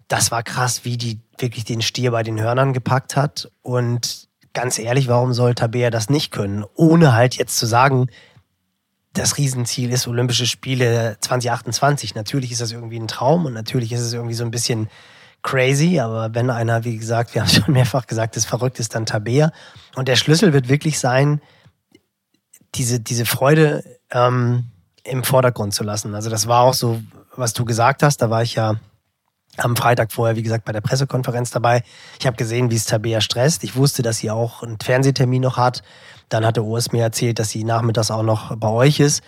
[0.09, 3.51] das war krass, wie die wirklich den Stier bei den Hörnern gepackt hat.
[3.63, 6.65] Und ganz ehrlich, warum soll Tabea das nicht können?
[6.75, 8.09] Ohne halt jetzt zu sagen,
[9.13, 12.15] das Riesenziel ist Olympische Spiele 2028.
[12.15, 14.89] Natürlich ist das irgendwie ein Traum und natürlich ist es irgendwie so ein bisschen
[15.43, 19.07] crazy, aber wenn einer, wie gesagt, wir haben schon mehrfach gesagt, das verrückt ist, dann
[19.07, 19.53] Tabea.
[19.97, 21.41] Und der Schlüssel wird wirklich sein,
[22.75, 24.67] diese, diese Freude ähm,
[25.05, 26.15] im Vordergrund zu lassen.
[26.15, 27.03] Also das war auch so,
[27.37, 28.77] was du gesagt hast, da war ich ja
[29.59, 31.83] am Freitag vorher, wie gesagt, bei der Pressekonferenz dabei.
[32.19, 33.65] Ich habe gesehen, wie es Tabea stresst.
[33.65, 35.83] Ich wusste, dass sie auch einen Fernsehtermin noch hat.
[36.33, 39.23] Dann hatte Urs mir erzählt, dass sie nachmittags auch noch bei euch ist.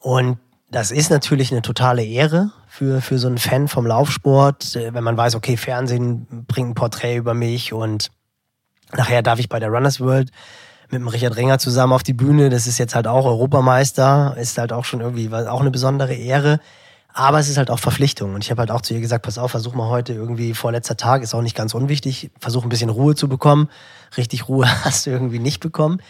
[0.00, 0.38] Und
[0.70, 5.04] das ist natürlich eine totale Ehre für, für so einen Fan vom Laufsport, äh, wenn
[5.04, 8.10] man weiß, okay, Fernsehen bringt ein Porträt über mich und
[8.92, 10.30] nachher darf ich bei der Runners World
[10.90, 12.48] mit dem Richard Ringer zusammen auf die Bühne.
[12.48, 16.60] Das ist jetzt halt auch Europameister, ist halt auch schon irgendwie auch eine besondere Ehre.
[17.12, 18.34] Aber es ist halt auch Verpflichtung.
[18.34, 20.96] Und ich habe halt auch zu ihr gesagt, pass auf, versuch mal heute irgendwie vorletzter
[20.96, 23.68] Tag, ist auch nicht ganz unwichtig, versuch ein bisschen Ruhe zu bekommen.
[24.16, 26.00] Richtig Ruhe hast du irgendwie nicht bekommen.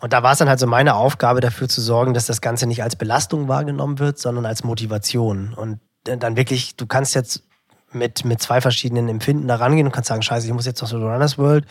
[0.00, 2.66] Und da war es dann halt so meine Aufgabe, dafür zu sorgen, dass das Ganze
[2.66, 5.52] nicht als Belastung wahrgenommen wird, sondern als Motivation.
[5.54, 7.42] Und dann wirklich, du kannst jetzt
[7.92, 10.88] mit, mit zwei verschiedenen Empfinden da rangehen und kannst sagen, scheiße, ich muss jetzt noch
[10.88, 11.66] so Runners World,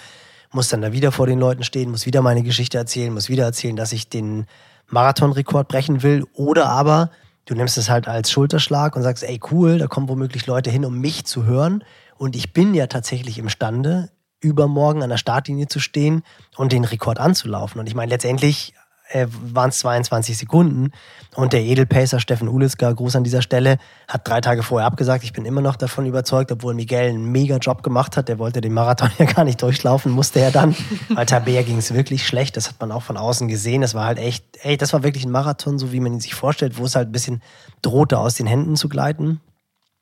[0.51, 3.45] muss dann da wieder vor den Leuten stehen, muss wieder meine Geschichte erzählen, muss wieder
[3.45, 4.45] erzählen, dass ich den
[4.87, 6.25] Marathonrekord brechen will.
[6.33, 7.09] Oder aber
[7.45, 10.85] du nimmst es halt als Schulterschlag und sagst, ey cool, da kommen womöglich Leute hin,
[10.85, 11.83] um mich zu hören.
[12.17, 14.09] Und ich bin ja tatsächlich imstande,
[14.41, 16.23] übermorgen an der Startlinie zu stehen
[16.55, 17.79] und den Rekord anzulaufen.
[17.79, 18.73] Und ich meine, letztendlich
[19.09, 20.91] äh, waren es 22 Sekunden.
[21.35, 23.77] Und der Edelpacer Steffen Ulitzka, Gruß an dieser Stelle,
[24.07, 25.23] hat drei Tage vorher abgesagt.
[25.23, 28.29] Ich bin immer noch davon überzeugt, obwohl Miguel einen mega Job gemacht hat.
[28.29, 30.75] Der wollte den Marathon ja gar nicht durchlaufen, musste er dann.
[31.09, 32.57] Weil Tabea ging es wirklich schlecht.
[32.57, 33.81] Das hat man auch von außen gesehen.
[33.81, 36.35] Das war halt echt, ey, das war wirklich ein Marathon, so wie man ihn sich
[36.35, 37.41] vorstellt, wo es halt ein bisschen
[37.81, 39.41] drohte, aus den Händen zu gleiten.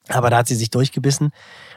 [0.10, 1.32] Aber da hat sie sich durchgebissen.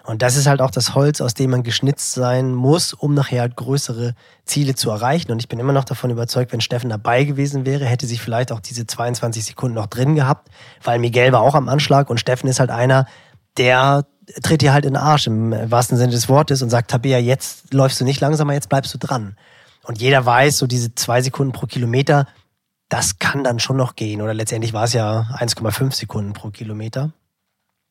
[0.04, 3.42] Und das ist halt auch das Holz, aus dem man geschnitzt sein muss, um nachher
[3.42, 5.30] halt größere Ziele zu erreichen.
[5.30, 8.52] Und ich bin immer noch davon überzeugt, wenn Steffen dabei gewesen wäre, hätte sich vielleicht
[8.52, 10.48] auch diese 22 Sekunden noch drin gehabt,
[10.82, 13.06] weil Miguel war auch am Anschlag und Steffen ist halt einer,
[13.56, 14.06] der
[14.42, 17.74] tritt dir halt in den Arsch im wahrsten Sinne des Wortes und sagt, Tabea, jetzt
[17.74, 19.36] läufst du nicht langsamer, jetzt bleibst du dran.
[19.82, 22.26] Und jeder weiß, so diese zwei Sekunden pro Kilometer,
[22.88, 24.20] das kann dann schon noch gehen.
[24.20, 27.12] Oder letztendlich war es ja 1,5 Sekunden pro Kilometer.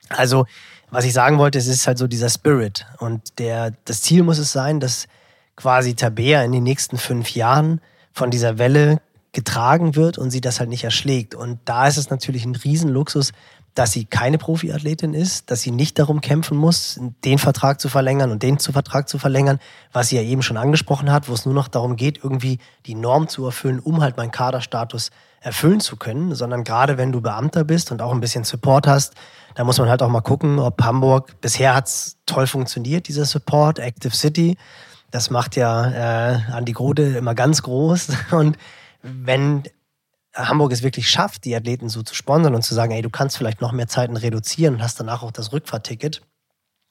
[0.09, 0.45] Also,
[0.91, 2.85] was ich sagen wollte, es ist halt so dieser Spirit.
[2.99, 5.07] Und der, das Ziel muss es sein, dass
[5.55, 7.81] quasi Tabea in den nächsten fünf Jahren
[8.13, 11.35] von dieser Welle getragen wird und sie das halt nicht erschlägt.
[11.35, 13.31] Und da ist es natürlich ein Riesenluxus,
[13.75, 18.31] dass sie keine Profiathletin ist, dass sie nicht darum kämpfen muss, den Vertrag zu verlängern
[18.31, 19.59] und den Vertrag zu verlängern,
[19.93, 22.95] was sie ja eben schon angesprochen hat, wo es nur noch darum geht, irgendwie die
[22.95, 27.63] Norm zu erfüllen, um halt meinen Kaderstatus erfüllen zu können, sondern gerade wenn du Beamter
[27.63, 29.13] bist und auch ein bisschen Support hast,
[29.55, 33.79] da muss man halt auch mal gucken, ob Hamburg, bisher hat's toll funktioniert, dieser Support,
[33.79, 34.57] Active City.
[35.11, 38.09] Das macht ja äh, Andi Grode immer ganz groß.
[38.31, 38.57] Und
[39.01, 39.63] wenn
[40.35, 43.37] Hamburg es wirklich schafft, die Athleten so zu sponsern und zu sagen, ey, du kannst
[43.37, 46.21] vielleicht noch mehr Zeiten reduzieren und hast danach auch das Rückfahrticket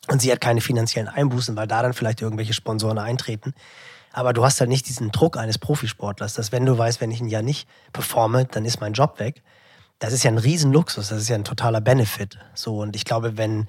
[0.08, 3.54] und sie hat keine finanziellen Einbußen, weil da dann vielleicht irgendwelche Sponsoren eintreten.
[4.12, 7.20] Aber du hast halt nicht diesen Druck eines Profisportlers, dass wenn du weißt, wenn ich
[7.20, 9.42] ein Jahr nicht performe, dann ist mein Job weg
[9.98, 12.38] das ist ja ein Riesenluxus, das ist ja ein totaler Benefit.
[12.54, 13.66] So, und ich glaube, wenn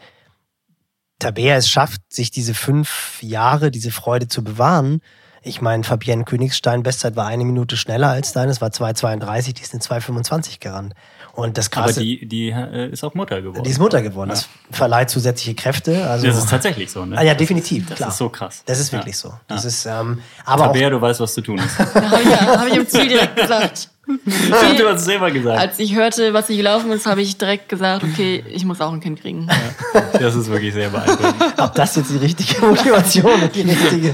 [1.20, 5.02] Tabea es schafft, sich diese fünf Jahre, diese Freude zu bewahren,
[5.42, 9.62] ich meine, Fabienne Königstein, Bestzeit war eine Minute schneller als deine, es war 2,32, die
[9.62, 10.94] ist in 2,25 gerannt.
[11.34, 13.64] Und das Krasse, Aber die, die äh, ist auch Mutter geworden.
[13.64, 14.30] Die ist Mutter geworden.
[14.30, 14.36] Ja.
[14.36, 16.10] Das verleiht zusätzliche Kräfte.
[16.10, 17.18] Also, das ist tatsächlich so, ne?
[17.18, 17.88] Ah, ja, definitiv.
[17.88, 18.10] Das klar.
[18.10, 18.64] ist so krass.
[18.66, 19.30] Das ist wirklich ja.
[19.30, 19.34] so.
[19.48, 19.70] Das ja.
[19.70, 21.80] ist, ähm, aber Tabea, auch, du weißt, was zu tun ist.
[21.96, 23.90] habe ich, hab ich im Ziel direkt gesagt.
[24.10, 25.60] Du hast es selber gesagt.
[25.60, 28.92] Als ich hörte, was hier gelaufen ist, habe ich direkt gesagt, okay, ich muss auch
[28.92, 29.48] ein Kind kriegen.
[29.94, 31.36] Ja, das ist wirklich sehr beeindruckend.
[31.58, 34.14] Ob das jetzt die richtige Motivation und die richtige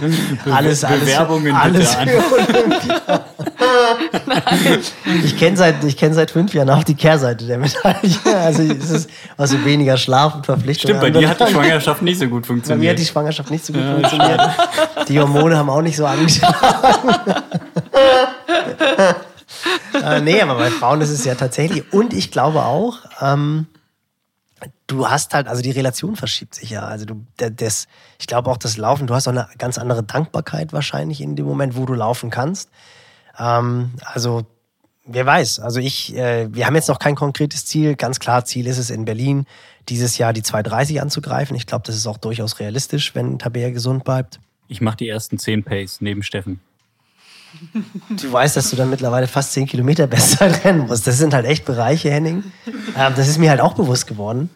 [0.51, 2.09] alles, alles Bewerbungen alles bitte an.
[5.23, 8.15] ich kenne seit ich kenne seit fünf Jahren auch die Kehrseite der Medaille.
[8.25, 10.89] Also es ist also weniger Schlaf und Verpflichtung.
[10.89, 12.79] Stimmt, bei dir hat die Schwangerschaft nicht so gut funktioniert.
[12.79, 14.41] Bei mir hat die Schwangerschaft nicht so gut ja, funktioniert.
[15.07, 16.55] Die Hormone haben auch nicht so angeschlagen.
[19.93, 21.91] äh, nee, aber bei Frauen ist es ja tatsächlich.
[21.93, 23.67] Und ich glaube auch, ähm,
[24.87, 26.81] du hast halt, also die Relation verschiebt sich ja.
[26.81, 27.87] Also du, das,
[28.19, 31.45] ich glaube auch das Laufen, du hast auch eine ganz andere Dankbarkeit wahrscheinlich in dem
[31.45, 32.69] Moment, wo du laufen kannst.
[33.37, 34.45] Ähm, also
[35.05, 35.59] wer weiß.
[35.59, 37.95] Also ich, äh, wir haben jetzt noch kein konkretes Ziel.
[37.95, 39.45] Ganz klar, Ziel ist es in Berlin,
[39.89, 41.55] dieses Jahr die 230 anzugreifen.
[41.55, 44.39] Ich glaube, das ist auch durchaus realistisch, wenn Tabea gesund bleibt.
[44.67, 46.59] Ich mache die ersten 10 Pace neben Steffen.
[48.09, 51.07] Du weißt, dass du dann mittlerweile fast 10 Kilometer Bestzeit rennen musst.
[51.07, 52.43] Das sind halt echt Bereiche, Henning.
[52.97, 54.49] Ähm, das ist mir halt auch bewusst geworden.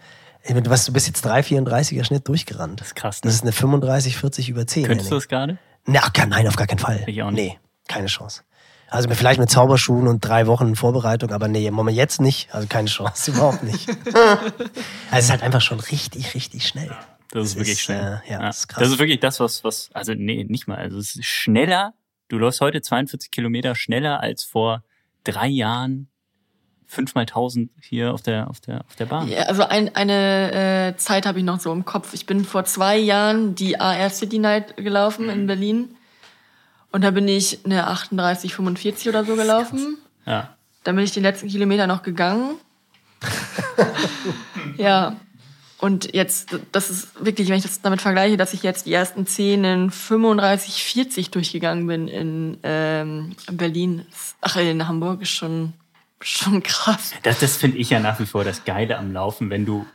[0.47, 2.80] Du, du bist jetzt 3,34er Schnitt durchgerannt.
[2.80, 3.18] Das ist krass.
[3.24, 3.28] Ne?
[3.28, 4.84] Das ist eine 35, 40 über 10.
[4.84, 5.10] Könntest Henning.
[5.10, 5.58] du das gerade?
[5.86, 7.04] Na, nein, auf gar keinen Fall.
[7.08, 7.54] Ich auch nicht.
[7.54, 8.43] Nee, keine Chance.
[8.89, 12.54] Also vielleicht mit Zauberschuhen und drei Wochen Vorbereitung, aber nee, Moment, jetzt nicht.
[12.54, 13.88] Also keine Chance, überhaupt nicht.
[14.14, 14.47] also
[15.12, 16.95] es ist halt einfach schon richtig, richtig schnell.
[17.32, 18.22] Das ist das wirklich ist, schnell.
[18.26, 18.47] Äh, ja, ja.
[18.47, 18.80] Das, ist krass.
[18.80, 20.78] das ist wirklich das, was, was, also nee, nicht mal.
[20.78, 21.93] Also es ist schneller.
[22.30, 24.84] Du läufst heute 42 Kilometer schneller als vor
[25.24, 26.08] drei Jahren
[26.86, 29.28] fünfmal tausend hier auf der, auf der, auf der Bahn.
[29.28, 32.14] Ja, also ein, eine äh, Zeit habe ich noch so im Kopf.
[32.14, 35.32] Ich bin vor zwei Jahren die AR City Night gelaufen mhm.
[35.32, 35.96] in Berlin.
[36.92, 39.98] Und da bin ich eine 38, 45 oder so gelaufen.
[40.26, 40.56] Ja.
[40.84, 42.56] Dann bin ich den letzten Kilometer noch gegangen.
[44.78, 45.16] ja.
[45.80, 49.26] Und jetzt, das ist wirklich, wenn ich das damit vergleiche, dass ich jetzt die ersten
[49.26, 54.06] 10 in 35, 40 durchgegangen bin in ähm, Berlin,
[54.42, 55.74] ach, in Hamburg, ist schon,
[56.20, 57.14] schon krass.
[57.24, 59.86] Das, das finde ich ja nach wie vor das Geile am Laufen, wenn du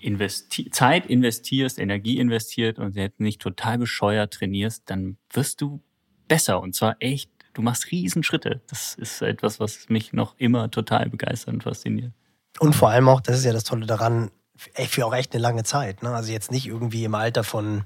[0.00, 5.80] investi Zeit investierst, Energie investiert und jetzt nicht total bescheuert trainierst, dann wirst du
[6.26, 8.60] besser und zwar echt, du machst Riesenschritte.
[8.68, 12.12] Das ist etwas, was mich noch immer total begeistert und fasziniert.
[12.58, 15.64] Und vor allem auch, das ist ja das Tolle daran, für auch echt eine lange
[15.64, 16.02] Zeit.
[16.02, 16.10] Ne?
[16.14, 17.84] Also jetzt nicht irgendwie im Alter von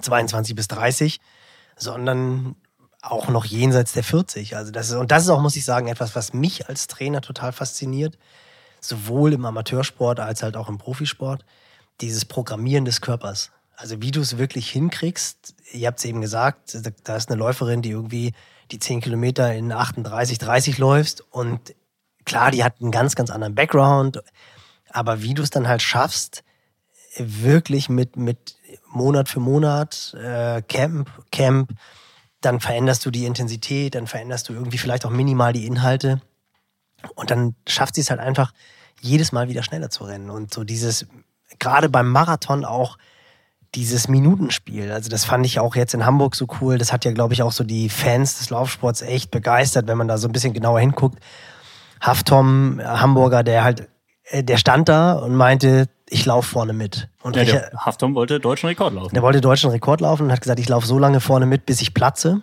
[0.00, 1.20] 22 bis 30,
[1.76, 2.56] sondern
[3.02, 4.56] auch noch jenseits der 40.
[4.56, 7.20] Also das ist, und das ist auch, muss ich sagen, etwas, was mich als Trainer
[7.20, 8.18] total fasziniert,
[8.80, 11.44] sowohl im Amateursport als halt auch im Profisport,
[12.00, 13.50] dieses Programmieren des Körpers.
[13.76, 17.82] Also wie du es wirklich hinkriegst, ihr habt es eben gesagt, da ist eine Läuferin,
[17.82, 18.32] die irgendwie
[18.70, 21.74] die 10 Kilometer in 38, 30 läufst und
[22.24, 24.22] klar, die hat einen ganz, ganz anderen Background,
[24.92, 26.44] aber wie du es dann halt schaffst,
[27.16, 28.56] wirklich mit, mit
[28.88, 31.72] Monat für Monat, äh, Camp, Camp,
[32.40, 36.20] dann veränderst du die Intensität, dann veränderst du irgendwie vielleicht auch minimal die Inhalte
[37.14, 38.52] und dann schafft sie es halt einfach,
[39.00, 41.06] jedes Mal wieder schneller zu rennen und so dieses,
[41.58, 42.98] gerade beim Marathon auch,
[43.74, 44.90] dieses Minutenspiel.
[44.90, 46.76] Also das fand ich auch jetzt in Hamburg so cool.
[46.76, 50.08] Das hat ja, glaube ich, auch so die Fans des Laufsports echt begeistert, wenn man
[50.08, 51.20] da so ein bisschen genauer hinguckt.
[52.00, 53.86] Haftom, Hamburger, der halt, äh,
[54.32, 57.08] der stand da und meinte, ich laufe vorne mit.
[57.22, 59.14] Und ja, der Haftom wollte deutschen Rekord laufen.
[59.14, 61.80] Der wollte deutschen Rekord laufen und hat gesagt, ich laufe so lange vorne mit, bis
[61.80, 62.42] ich platze.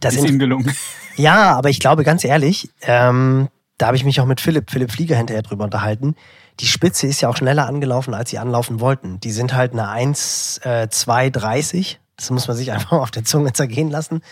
[0.00, 0.74] Das ist ihm gelungen.
[1.16, 4.90] Ja, aber ich glaube, ganz ehrlich, ähm, da habe ich mich auch mit Philipp, Philipp
[4.90, 6.16] Flieger hinterher drüber unterhalten.
[6.58, 9.20] Die Spitze ist ja auch schneller angelaufen, als sie anlaufen wollten.
[9.20, 11.98] Die sind halt eine 1, äh, 2,30.
[12.16, 14.22] Das muss man sich einfach auf der Zunge zergehen lassen.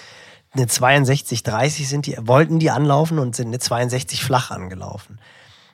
[0.52, 5.20] Eine 62,30 sind die, wollten die anlaufen und sind eine 62 flach angelaufen.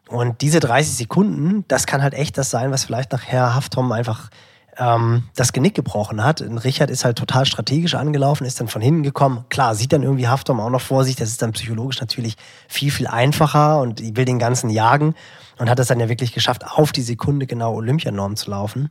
[0.09, 4.31] Und diese 30 Sekunden, das kann halt echt das sein, was vielleicht nachher Haftom einfach
[4.79, 6.41] ähm, das Genick gebrochen hat.
[6.41, 9.45] Und Richard ist halt total strategisch angelaufen, ist dann von hinten gekommen.
[9.51, 11.17] Klar, sieht dann irgendwie Haftom auch noch vor sich.
[11.17, 12.37] Das ist dann psychologisch natürlich
[12.69, 15.15] viel, viel einfacher und will den ganzen jagen
[15.59, 18.91] und hat es dann ja wirklich geschafft, auf die Sekunde genau Olympianorm zu laufen.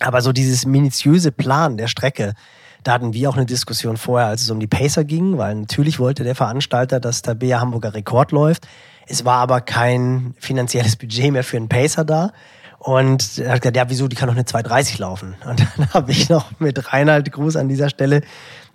[0.00, 2.34] Aber so dieses minutiöse Plan der Strecke,
[2.82, 5.98] da hatten wir auch eine Diskussion vorher, als es um die Pacer ging, weil natürlich
[5.98, 8.66] wollte der Veranstalter, dass der BA Hamburger Rekord läuft.
[9.06, 12.32] Es war aber kein finanzielles Budget mehr für einen Pacer da.
[12.78, 15.36] Und er hat gesagt, ja, wieso, die kann doch eine 230 laufen.
[15.48, 18.22] Und dann habe ich noch mit Reinhard Gruß an dieser Stelle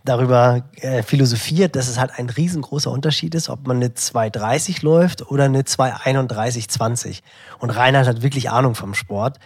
[0.06, 5.30] darüber äh, philosophiert, dass es halt ein riesengroßer Unterschied ist, ob man eine 230 läuft
[5.30, 7.20] oder eine 231,20.
[7.60, 9.38] Und Reinhard hat wirklich Ahnung vom Sport.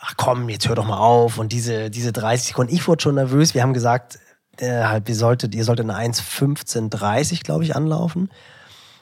[0.00, 1.38] Ach komm, jetzt hör doch mal auf.
[1.38, 3.54] Und diese, diese 30 Sekunden, ich wurde schon nervös.
[3.54, 4.18] Wir haben gesagt,
[4.58, 8.30] äh, halt, ihr solltet, ihr solltet eine 1,15,30, glaube ich, anlaufen.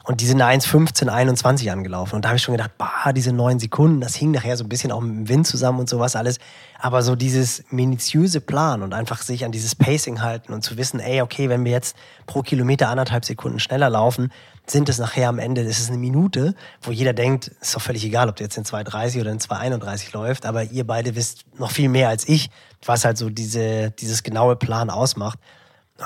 [0.09, 2.17] Und die sind eine 1,15, 21 angelaufen.
[2.17, 4.69] Und da habe ich schon gedacht, bah, diese neun Sekunden, das hing nachher so ein
[4.71, 6.39] bisschen auch mit dem Wind zusammen und sowas alles.
[6.79, 10.99] Aber so dieses minutiöse Plan und einfach sich an dieses Pacing halten und zu wissen,
[10.99, 11.95] ey, okay, wenn wir jetzt
[12.25, 14.33] pro Kilometer anderthalb Sekunden schneller laufen,
[14.67, 18.31] sind es nachher am Ende, ist eine Minute, wo jeder denkt, ist doch völlig egal,
[18.31, 21.91] ob du jetzt in 2,30 oder in 2,31 läuft, aber ihr beide wisst noch viel
[21.91, 22.49] mehr als ich,
[22.83, 25.39] was halt so diese, dieses genaue Plan ausmacht.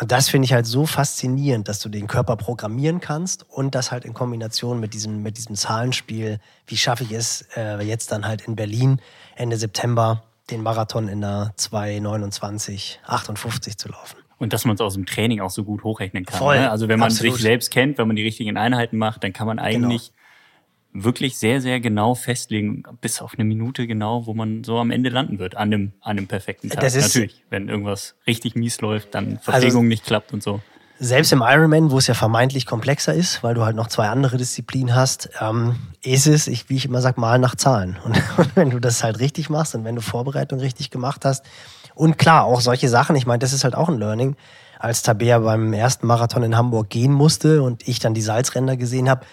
[0.00, 3.92] Und das finde ich halt so faszinierend, dass du den Körper programmieren kannst und das
[3.92, 8.26] halt in Kombination mit diesem, mit diesem Zahlenspiel, wie schaffe ich es äh, jetzt dann
[8.26, 9.00] halt in Berlin
[9.36, 14.16] Ende September den Marathon in der 2,29, 58 zu laufen.
[14.38, 16.38] Und dass man es aus dem Training auch so gut hochrechnen kann.
[16.38, 16.70] Voll, ne?
[16.70, 17.34] Also wenn man absolut.
[17.34, 20.12] sich selbst kennt, wenn man die richtigen Einheiten macht, dann kann man eigentlich
[20.92, 25.08] wirklich sehr, sehr genau festlegen, bis auf eine Minute genau, wo man so am Ende
[25.10, 26.80] landen wird, an dem, an dem perfekten Tag.
[26.80, 30.60] Das ist- Natürlich, wenn irgendwas richtig mies läuft, dann Verpflegung nicht klappt und so.
[30.98, 34.36] Selbst im Ironman, wo es ja vermeintlich komplexer ist, weil du halt noch zwei andere
[34.36, 35.74] Disziplinen hast, ähm,
[36.04, 37.96] ist es, ich, wie ich immer sag, mal nach Zahlen.
[38.04, 41.44] Und, und wenn du das halt richtig machst und wenn du Vorbereitung richtig gemacht hast
[41.94, 44.36] und klar, auch solche Sachen, ich meine, das ist halt auch ein Learning,
[44.78, 49.08] als Tabea beim ersten Marathon in Hamburg gehen musste und ich dann die Salzränder gesehen
[49.08, 49.24] habe,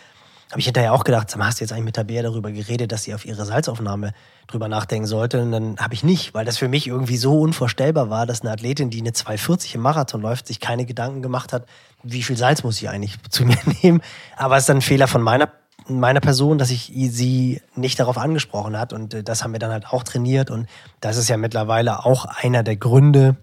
[0.51, 3.13] habe ich hinterher auch gedacht, hast du jetzt eigentlich mit Tabea darüber geredet, dass sie
[3.13, 4.13] auf ihre Salzaufnahme
[4.47, 5.41] drüber nachdenken sollte?
[5.41, 8.51] Und dann habe ich nicht, weil das für mich irgendwie so unvorstellbar war, dass eine
[8.51, 11.67] Athletin, die eine 240 im Marathon läuft, sich keine Gedanken gemacht hat,
[12.01, 14.01] wie viel Salz muss ich eigentlich zu mir nehmen.
[14.37, 15.51] Aber es ist dann ein Fehler von meiner
[15.87, 19.71] meiner Person, dass ich sie nicht darauf angesprochen hat und äh, das haben wir dann
[19.71, 20.67] halt auch trainiert und
[21.01, 23.37] das ist ja mittlerweile auch einer der Gründe,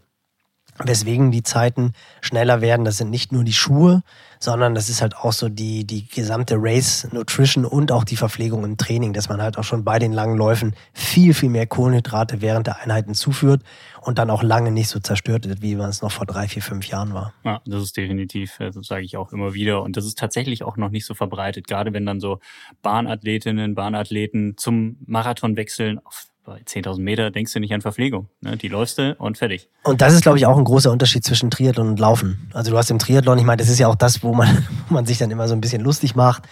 [0.85, 2.85] weswegen die Zeiten schneller werden.
[2.85, 4.03] Das sind nicht nur die Schuhe,
[4.39, 8.65] sondern das ist halt auch so die, die gesamte Race Nutrition und auch die Verpflegung
[8.65, 12.41] im Training, dass man halt auch schon bei den langen Läufen viel, viel mehr Kohlenhydrate
[12.43, 13.63] während der Einheiten zuführt
[14.03, 16.63] und dann auch lange nicht so zerstört wird, wie man es noch vor drei, vier,
[16.63, 17.33] fünf Jahren war.
[17.45, 19.83] Ja, das ist definitiv, das sage ich auch immer wieder.
[19.83, 22.39] Und das ist tatsächlich auch noch nicht so verbreitet, gerade wenn dann so
[22.83, 25.99] Bahnathletinnen, Bahnathleten zum Marathon wechseln.
[26.05, 28.29] Auf, bei 10.000 Meter denkst du nicht an Verpflegung.
[28.41, 28.57] Ne?
[28.57, 29.69] Die läufst du und fertig.
[29.83, 32.49] Und das ist, glaube ich, auch ein großer Unterschied zwischen Triathlon und Laufen.
[32.55, 34.95] Also du hast im Triathlon, ich meine, das ist ja auch das, wo man, wo
[34.95, 36.45] man sich dann immer so ein bisschen lustig macht.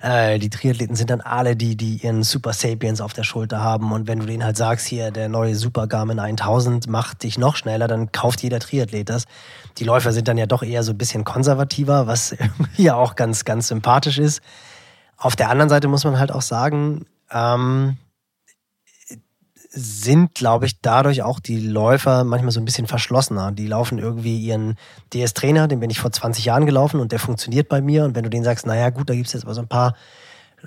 [0.00, 3.92] Äh, die Triathleten sind dann alle die, die ihren Super Sapiens auf der Schulter haben.
[3.92, 7.54] Und wenn du denen halt sagst, hier, der neue Super Garmin 1000 macht dich noch
[7.56, 9.26] schneller, dann kauft jeder Triathlet das.
[9.76, 12.34] Die Läufer sind dann ja doch eher so ein bisschen konservativer, was
[12.78, 14.40] ja auch ganz, ganz sympathisch ist.
[15.18, 17.98] Auf der anderen Seite muss man halt auch sagen, ähm,
[19.74, 23.52] sind, glaube ich, dadurch auch die Läufer manchmal so ein bisschen verschlossener.
[23.52, 24.76] Die laufen irgendwie ihren
[25.14, 28.04] DS-Trainer, den bin ich vor 20 Jahren gelaufen und der funktioniert bei mir.
[28.04, 29.94] Und wenn du denen sagst, naja gut, da gibt's jetzt aber so ein paar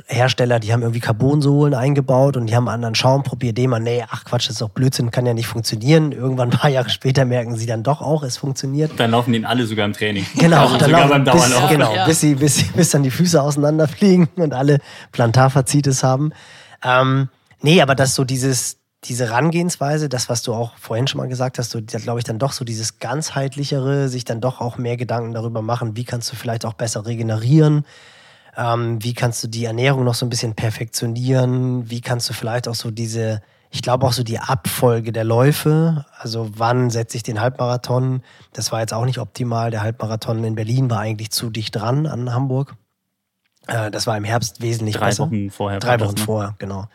[0.08, 3.80] Hersteller, die haben irgendwie Carbonsohlen eingebaut und die haben einen anderen Schaum, probiert den mal,
[3.80, 6.12] nee, ach Quatsch, das ist doch Blödsinn, kann ja nicht funktionieren.
[6.12, 8.92] Irgendwann ein paar Jahre später merken sie dann doch auch, es funktioniert.
[8.98, 10.26] Dann laufen die alle sogar im Training.
[10.36, 11.70] Genau, also dann sogar laufen, beim bis, Dauerlauf.
[11.70, 12.06] genau Ja.
[12.06, 14.80] bis, sie, bis, sie- bis dann die Füße auseinanderfliegen und alle
[15.14, 16.32] Plantarfazitis haben.
[16.84, 17.30] Ähm,
[17.62, 18.78] nee, aber das so dieses,
[19.08, 22.40] diese Herangehensweise, das, was du auch vorhin schon mal gesagt hast, so, glaube ich, dann
[22.40, 26.36] doch so dieses ganzheitlichere, sich dann doch auch mehr Gedanken darüber machen, wie kannst du
[26.36, 27.86] vielleicht auch besser regenerieren,
[28.58, 32.68] ähm, wie kannst du die Ernährung noch so ein bisschen perfektionieren, wie kannst du vielleicht
[32.68, 37.24] auch so diese, ich glaube auch so die Abfolge der Läufe, also wann setze ich
[37.24, 41.50] den Halbmarathon, das war jetzt auch nicht optimal, der Halbmarathon in Berlin war eigentlich zu
[41.50, 42.76] dicht dran an Hamburg.
[43.68, 45.26] Äh, das war im Herbst wesentlich Drei besser.
[45.26, 45.80] Wochen vorher.
[45.80, 46.24] Drei das, Wochen ne?
[46.24, 46.88] vorher, genau.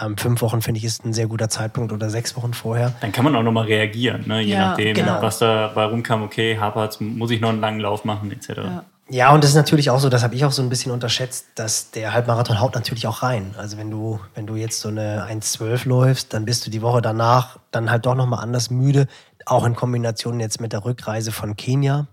[0.00, 2.92] Ähm, fünf Wochen finde ich ist ein sehr guter Zeitpunkt oder sechs Wochen vorher.
[3.00, 4.40] Dann kann man auch nochmal reagieren, ne?
[4.40, 5.20] je Ja, nachdem, genau.
[5.20, 6.22] was da bei rumkam.
[6.22, 8.48] Okay, hapert's, muss ich noch einen langen Lauf machen, etc.
[8.56, 8.84] Ja.
[9.12, 11.46] Ja, und das ist natürlich auch so, das habe ich auch so ein bisschen unterschätzt,
[11.56, 13.56] dass der Halbmarathon haut natürlich auch rein.
[13.58, 17.02] Also wenn du, wenn du jetzt so eine 1,12 läufst, dann bist du die Woche
[17.02, 19.08] danach dann halt doch nochmal anders müde,
[19.46, 22.06] auch in Kombination jetzt mit der Rückreise von Kenia.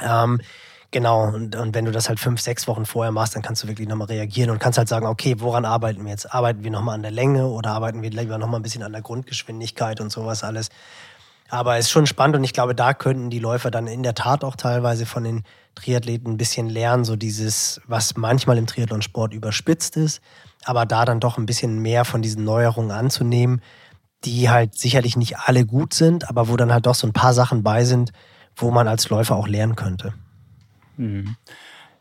[0.00, 0.40] Ähm,
[0.90, 3.68] genau, und, und wenn du das halt fünf, sechs Wochen vorher machst, dann kannst du
[3.68, 6.32] wirklich nochmal reagieren und kannst halt sagen, okay, woran arbeiten wir jetzt?
[6.32, 9.02] Arbeiten wir nochmal an der Länge oder arbeiten wir lieber nochmal ein bisschen an der
[9.02, 10.70] Grundgeschwindigkeit und sowas alles?
[11.50, 14.14] Aber es ist schon spannend und ich glaube, da könnten die Läufer dann in der
[14.14, 15.42] Tat auch teilweise von den
[15.74, 20.20] Triathleten ein bisschen lernen, so dieses, was manchmal im Triathlonsport überspitzt ist,
[20.64, 23.62] aber da dann doch ein bisschen mehr von diesen Neuerungen anzunehmen,
[24.24, 27.34] die halt sicherlich nicht alle gut sind, aber wo dann halt doch so ein paar
[27.34, 28.12] Sachen bei sind,
[28.54, 30.14] wo man als Läufer auch lernen könnte.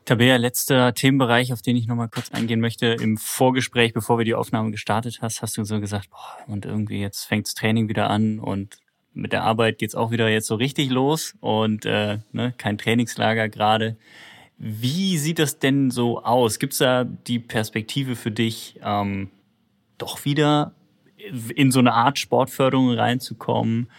[0.05, 2.87] Tabea, letzter Themenbereich, auf den ich nochmal kurz eingehen möchte.
[2.87, 6.99] Im Vorgespräch, bevor wir die Aufnahme gestartet hast, hast du so gesagt, boah, und irgendwie
[6.99, 8.79] jetzt fängt's Training wieder an und
[9.13, 13.49] mit der Arbeit geht's auch wieder jetzt so richtig los und äh, ne, kein Trainingslager
[13.49, 13.97] gerade.
[14.57, 16.59] Wie sieht das denn so aus?
[16.59, 19.29] Gibt's da die Perspektive für dich, ähm,
[19.97, 20.73] doch wieder
[21.55, 23.89] in so eine Art Sportförderung reinzukommen?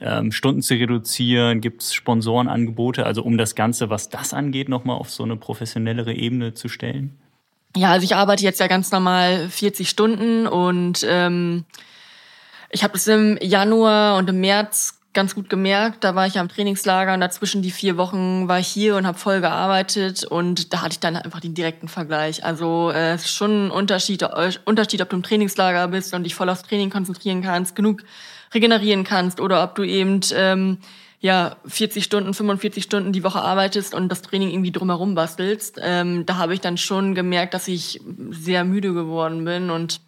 [0.00, 1.60] Ähm, Stunden zu reduzieren?
[1.60, 6.12] Gibt es Sponsorenangebote, also um das Ganze, was das angeht, nochmal auf so eine professionellere
[6.12, 7.18] Ebene zu stellen?
[7.76, 11.64] Ja, also ich arbeite jetzt ja ganz normal 40 Stunden und ähm,
[12.70, 16.04] ich habe es im Januar und im März ganz gut gemerkt.
[16.04, 19.18] Da war ich am Trainingslager und dazwischen die vier Wochen war ich hier und habe
[19.18, 22.44] voll gearbeitet und da hatte ich dann einfach den direkten Vergleich.
[22.44, 26.24] Also äh, es ist schon ein Unterschied, äh, Unterschied, ob du im Trainingslager bist und
[26.24, 28.02] dich voll aufs Training konzentrieren kannst, genug
[28.54, 30.78] regenerieren kannst oder ob du eben ähm,
[31.20, 35.78] ja 40 Stunden, 45 Stunden die Woche arbeitest und das Training irgendwie drumherum bastelst.
[35.82, 40.00] Ähm, da habe ich dann schon gemerkt, dass ich sehr müde geworden bin und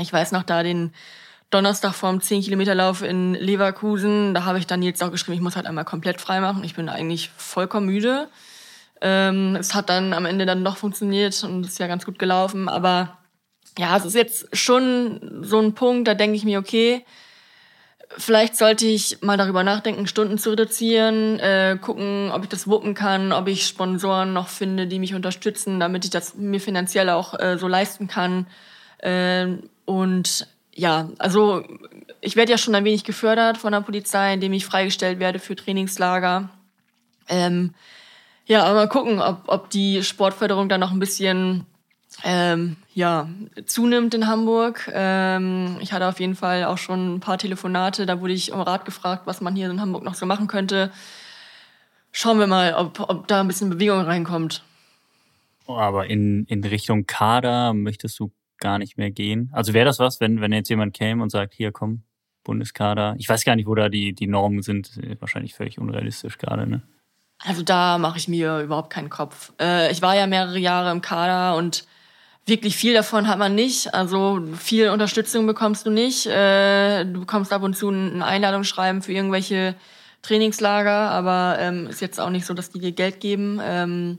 [0.00, 0.92] ich weiß noch da den
[1.52, 5.42] Donnerstag vorm 10 Kilometer Lauf in Leverkusen, da habe ich dann jetzt auch geschrieben, ich
[5.42, 6.64] muss halt einmal komplett frei machen.
[6.64, 8.28] Ich bin eigentlich vollkommen müde.
[9.02, 12.70] Ähm, es hat dann am Ende dann doch funktioniert und ist ja ganz gut gelaufen.
[12.70, 13.18] Aber
[13.76, 17.04] ja, es ist jetzt schon so ein Punkt, da denke ich mir, okay,
[18.18, 22.94] vielleicht sollte ich mal darüber nachdenken, Stunden zu reduzieren, äh, gucken, ob ich das wuppen
[22.94, 27.38] kann, ob ich Sponsoren noch finde, die mich unterstützen, damit ich das mir finanziell auch
[27.38, 28.46] äh, so leisten kann.
[29.02, 31.62] Ähm, und ja, also
[32.20, 35.56] ich werde ja schon ein wenig gefördert von der Polizei, indem ich freigestellt werde für
[35.56, 36.48] Trainingslager.
[37.28, 37.74] Ähm,
[38.46, 41.66] ja, aber mal gucken, ob, ob die Sportförderung dann noch ein bisschen
[42.24, 43.28] ähm, ja,
[43.66, 44.90] zunimmt in Hamburg.
[44.92, 48.60] Ähm, ich hatte auf jeden Fall auch schon ein paar Telefonate, da wurde ich um
[48.60, 50.90] Rat gefragt, was man hier in Hamburg noch so machen könnte.
[52.12, 54.62] Schauen wir mal, ob, ob da ein bisschen Bewegung reinkommt.
[55.66, 59.50] Aber in, in Richtung Kader möchtest du gar nicht mehr gehen?
[59.52, 62.02] Also wäre das was, wenn, wenn jetzt jemand käme und sagt, hier komm,
[62.44, 63.14] Bundeskader.
[63.18, 64.98] Ich weiß gar nicht, wo da die, die Normen sind.
[65.20, 66.82] Wahrscheinlich völlig unrealistisch gerade, ne?
[67.38, 69.52] Also da mache ich mir überhaupt keinen Kopf.
[69.60, 71.86] Äh, ich war ja mehrere Jahre im Kader und
[72.46, 73.94] wirklich viel davon hat man nicht.
[73.94, 76.26] Also viel Unterstützung bekommst du nicht.
[76.26, 79.74] Äh, du bekommst ab und zu ein Einladungsschreiben für irgendwelche
[80.22, 83.60] Trainingslager, aber ähm, ist jetzt auch nicht so, dass die dir Geld geben.
[83.62, 84.18] Ähm,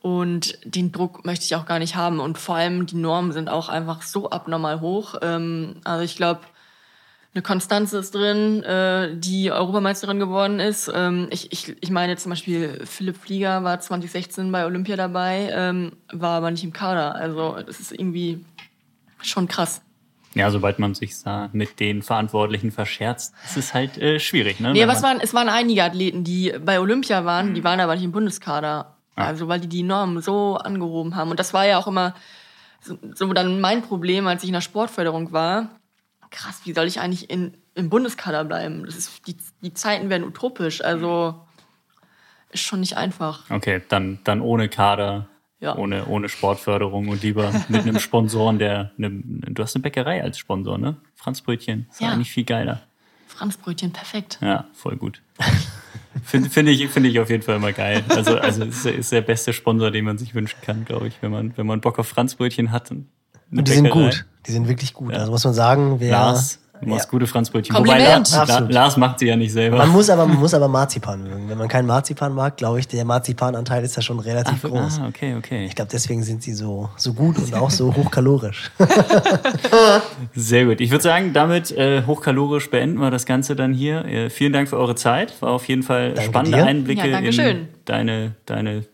[0.00, 2.18] und den Druck möchte ich auch gar nicht haben.
[2.18, 5.14] Und vor allem die Normen sind auch einfach so abnormal hoch.
[5.22, 6.40] Ähm, also ich glaube,
[7.34, 10.90] eine Konstanze ist drin, äh, die Europameisterin geworden ist.
[10.94, 15.92] Ähm, ich, ich, ich meine zum Beispiel, Philipp Flieger war 2016 bei Olympia dabei, ähm,
[16.12, 17.14] war aber nicht im Kader.
[17.14, 18.44] Also das ist irgendwie
[19.22, 19.82] schon krass.
[20.34, 24.72] Ja, sobald man sich da mit den Verantwortlichen verscherzt, ist es halt äh, schwierig, ne?
[24.72, 28.04] Nee, was waren, es waren einige Athleten, die bei Olympia waren, die waren aber nicht
[28.04, 28.96] im Bundeskader.
[29.14, 29.26] Ah.
[29.26, 31.30] Also weil die die Normen so angehoben haben.
[31.30, 32.14] Und das war ja auch immer
[32.80, 35.68] so, so dann mein Problem, als ich in der Sportförderung war.
[36.32, 38.84] Krass, wie soll ich eigentlich in, im Bundeskader bleiben?
[38.84, 40.82] Das ist, die, die Zeiten werden utopisch.
[40.82, 41.40] Also
[42.50, 43.48] ist schon nicht einfach.
[43.50, 45.28] Okay, dann, dann ohne Kader
[45.60, 45.76] Ja.
[45.76, 50.36] Ohne, ohne Sportförderung und lieber mit einem Sponsoren, der, eine, du hast eine Bäckerei als
[50.38, 50.96] Sponsor, ne?
[51.14, 51.86] Franzbrötchen.
[51.90, 52.10] Ist Ja.
[52.12, 52.82] eigentlich viel geiler.
[53.28, 54.38] Franzbrötchen, perfekt.
[54.42, 55.22] Ja, voll gut.
[56.24, 58.04] Finde find ich, finde ich auf jeden Fall immer geil.
[58.10, 61.14] Also, also ist, der- ist der beste Sponsor, den man sich wünschen kann, glaube ich,
[61.22, 62.90] wenn man, wenn man Bock auf Franzbrötchen hat.
[62.90, 63.08] Und
[63.50, 64.10] die sind Bäckerei.
[64.10, 64.24] gut.
[64.46, 65.12] Die sind wirklich gut.
[65.12, 65.20] Ja.
[65.20, 66.10] Also muss man sagen, wer.
[66.10, 67.10] Lars, du machst Ja.
[67.10, 67.74] gute Franzbrötchen.
[67.76, 68.02] Kompliment.
[68.28, 68.72] Wobei, La, La, Absolut.
[68.72, 69.76] Lars macht sie ja nicht selber.
[69.78, 71.48] Man muss aber, man muss aber Marzipan mögen.
[71.48, 74.98] Wenn man keinen Marzipan mag, glaube ich, der Marzipananteil ist da schon relativ groß.
[75.00, 75.64] ah, okay, okay.
[75.64, 78.72] Ich glaube, deswegen sind sie so, so gut und auch so hochkalorisch.
[80.34, 80.80] Sehr gut.
[80.80, 84.04] Ich würde sagen, damit äh, hochkalorisch beenden wir das Ganze dann hier.
[84.04, 85.40] Äh, vielen Dank für eure Zeit.
[85.40, 86.64] War auf jeden Fall Danke spannende dir.
[86.64, 87.68] Einblicke Ja, in Dankeschön.
[87.84, 88.84] deine, deine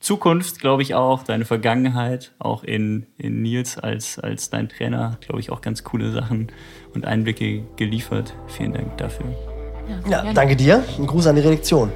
[0.00, 5.40] Zukunft, glaube ich auch, deine Vergangenheit, auch in, in Nils als, als dein Trainer, glaube
[5.40, 6.48] ich, auch ganz coole Sachen
[6.94, 8.34] und Einblicke geliefert.
[8.46, 9.26] Vielen Dank dafür.
[9.88, 10.34] Ja, gerne.
[10.34, 10.84] danke dir.
[10.98, 11.90] Ein Gruß an die Redaktion.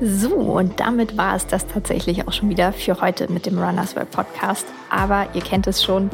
[0.00, 3.94] So, und damit war es das tatsächlich auch schon wieder für heute mit dem Runners
[3.96, 4.66] World Podcast.
[4.88, 6.10] Aber ihr kennt es schon,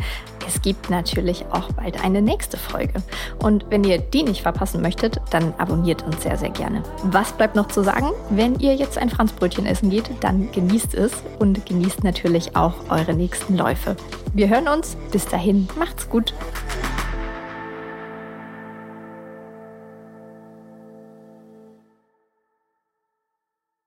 [0.46, 3.02] es gibt natürlich auch bald eine nächste Folge.
[3.42, 6.82] Und wenn ihr die nicht verpassen möchtet, dann abonniert uns sehr, sehr gerne.
[7.04, 8.10] Was bleibt noch zu sagen?
[8.30, 13.14] Wenn ihr jetzt ein Franzbrötchen essen geht, dann genießt es und genießt natürlich auch eure
[13.14, 13.96] nächsten Läufe.
[14.34, 14.96] Wir hören uns.
[15.12, 16.34] Bis dahin, macht's gut.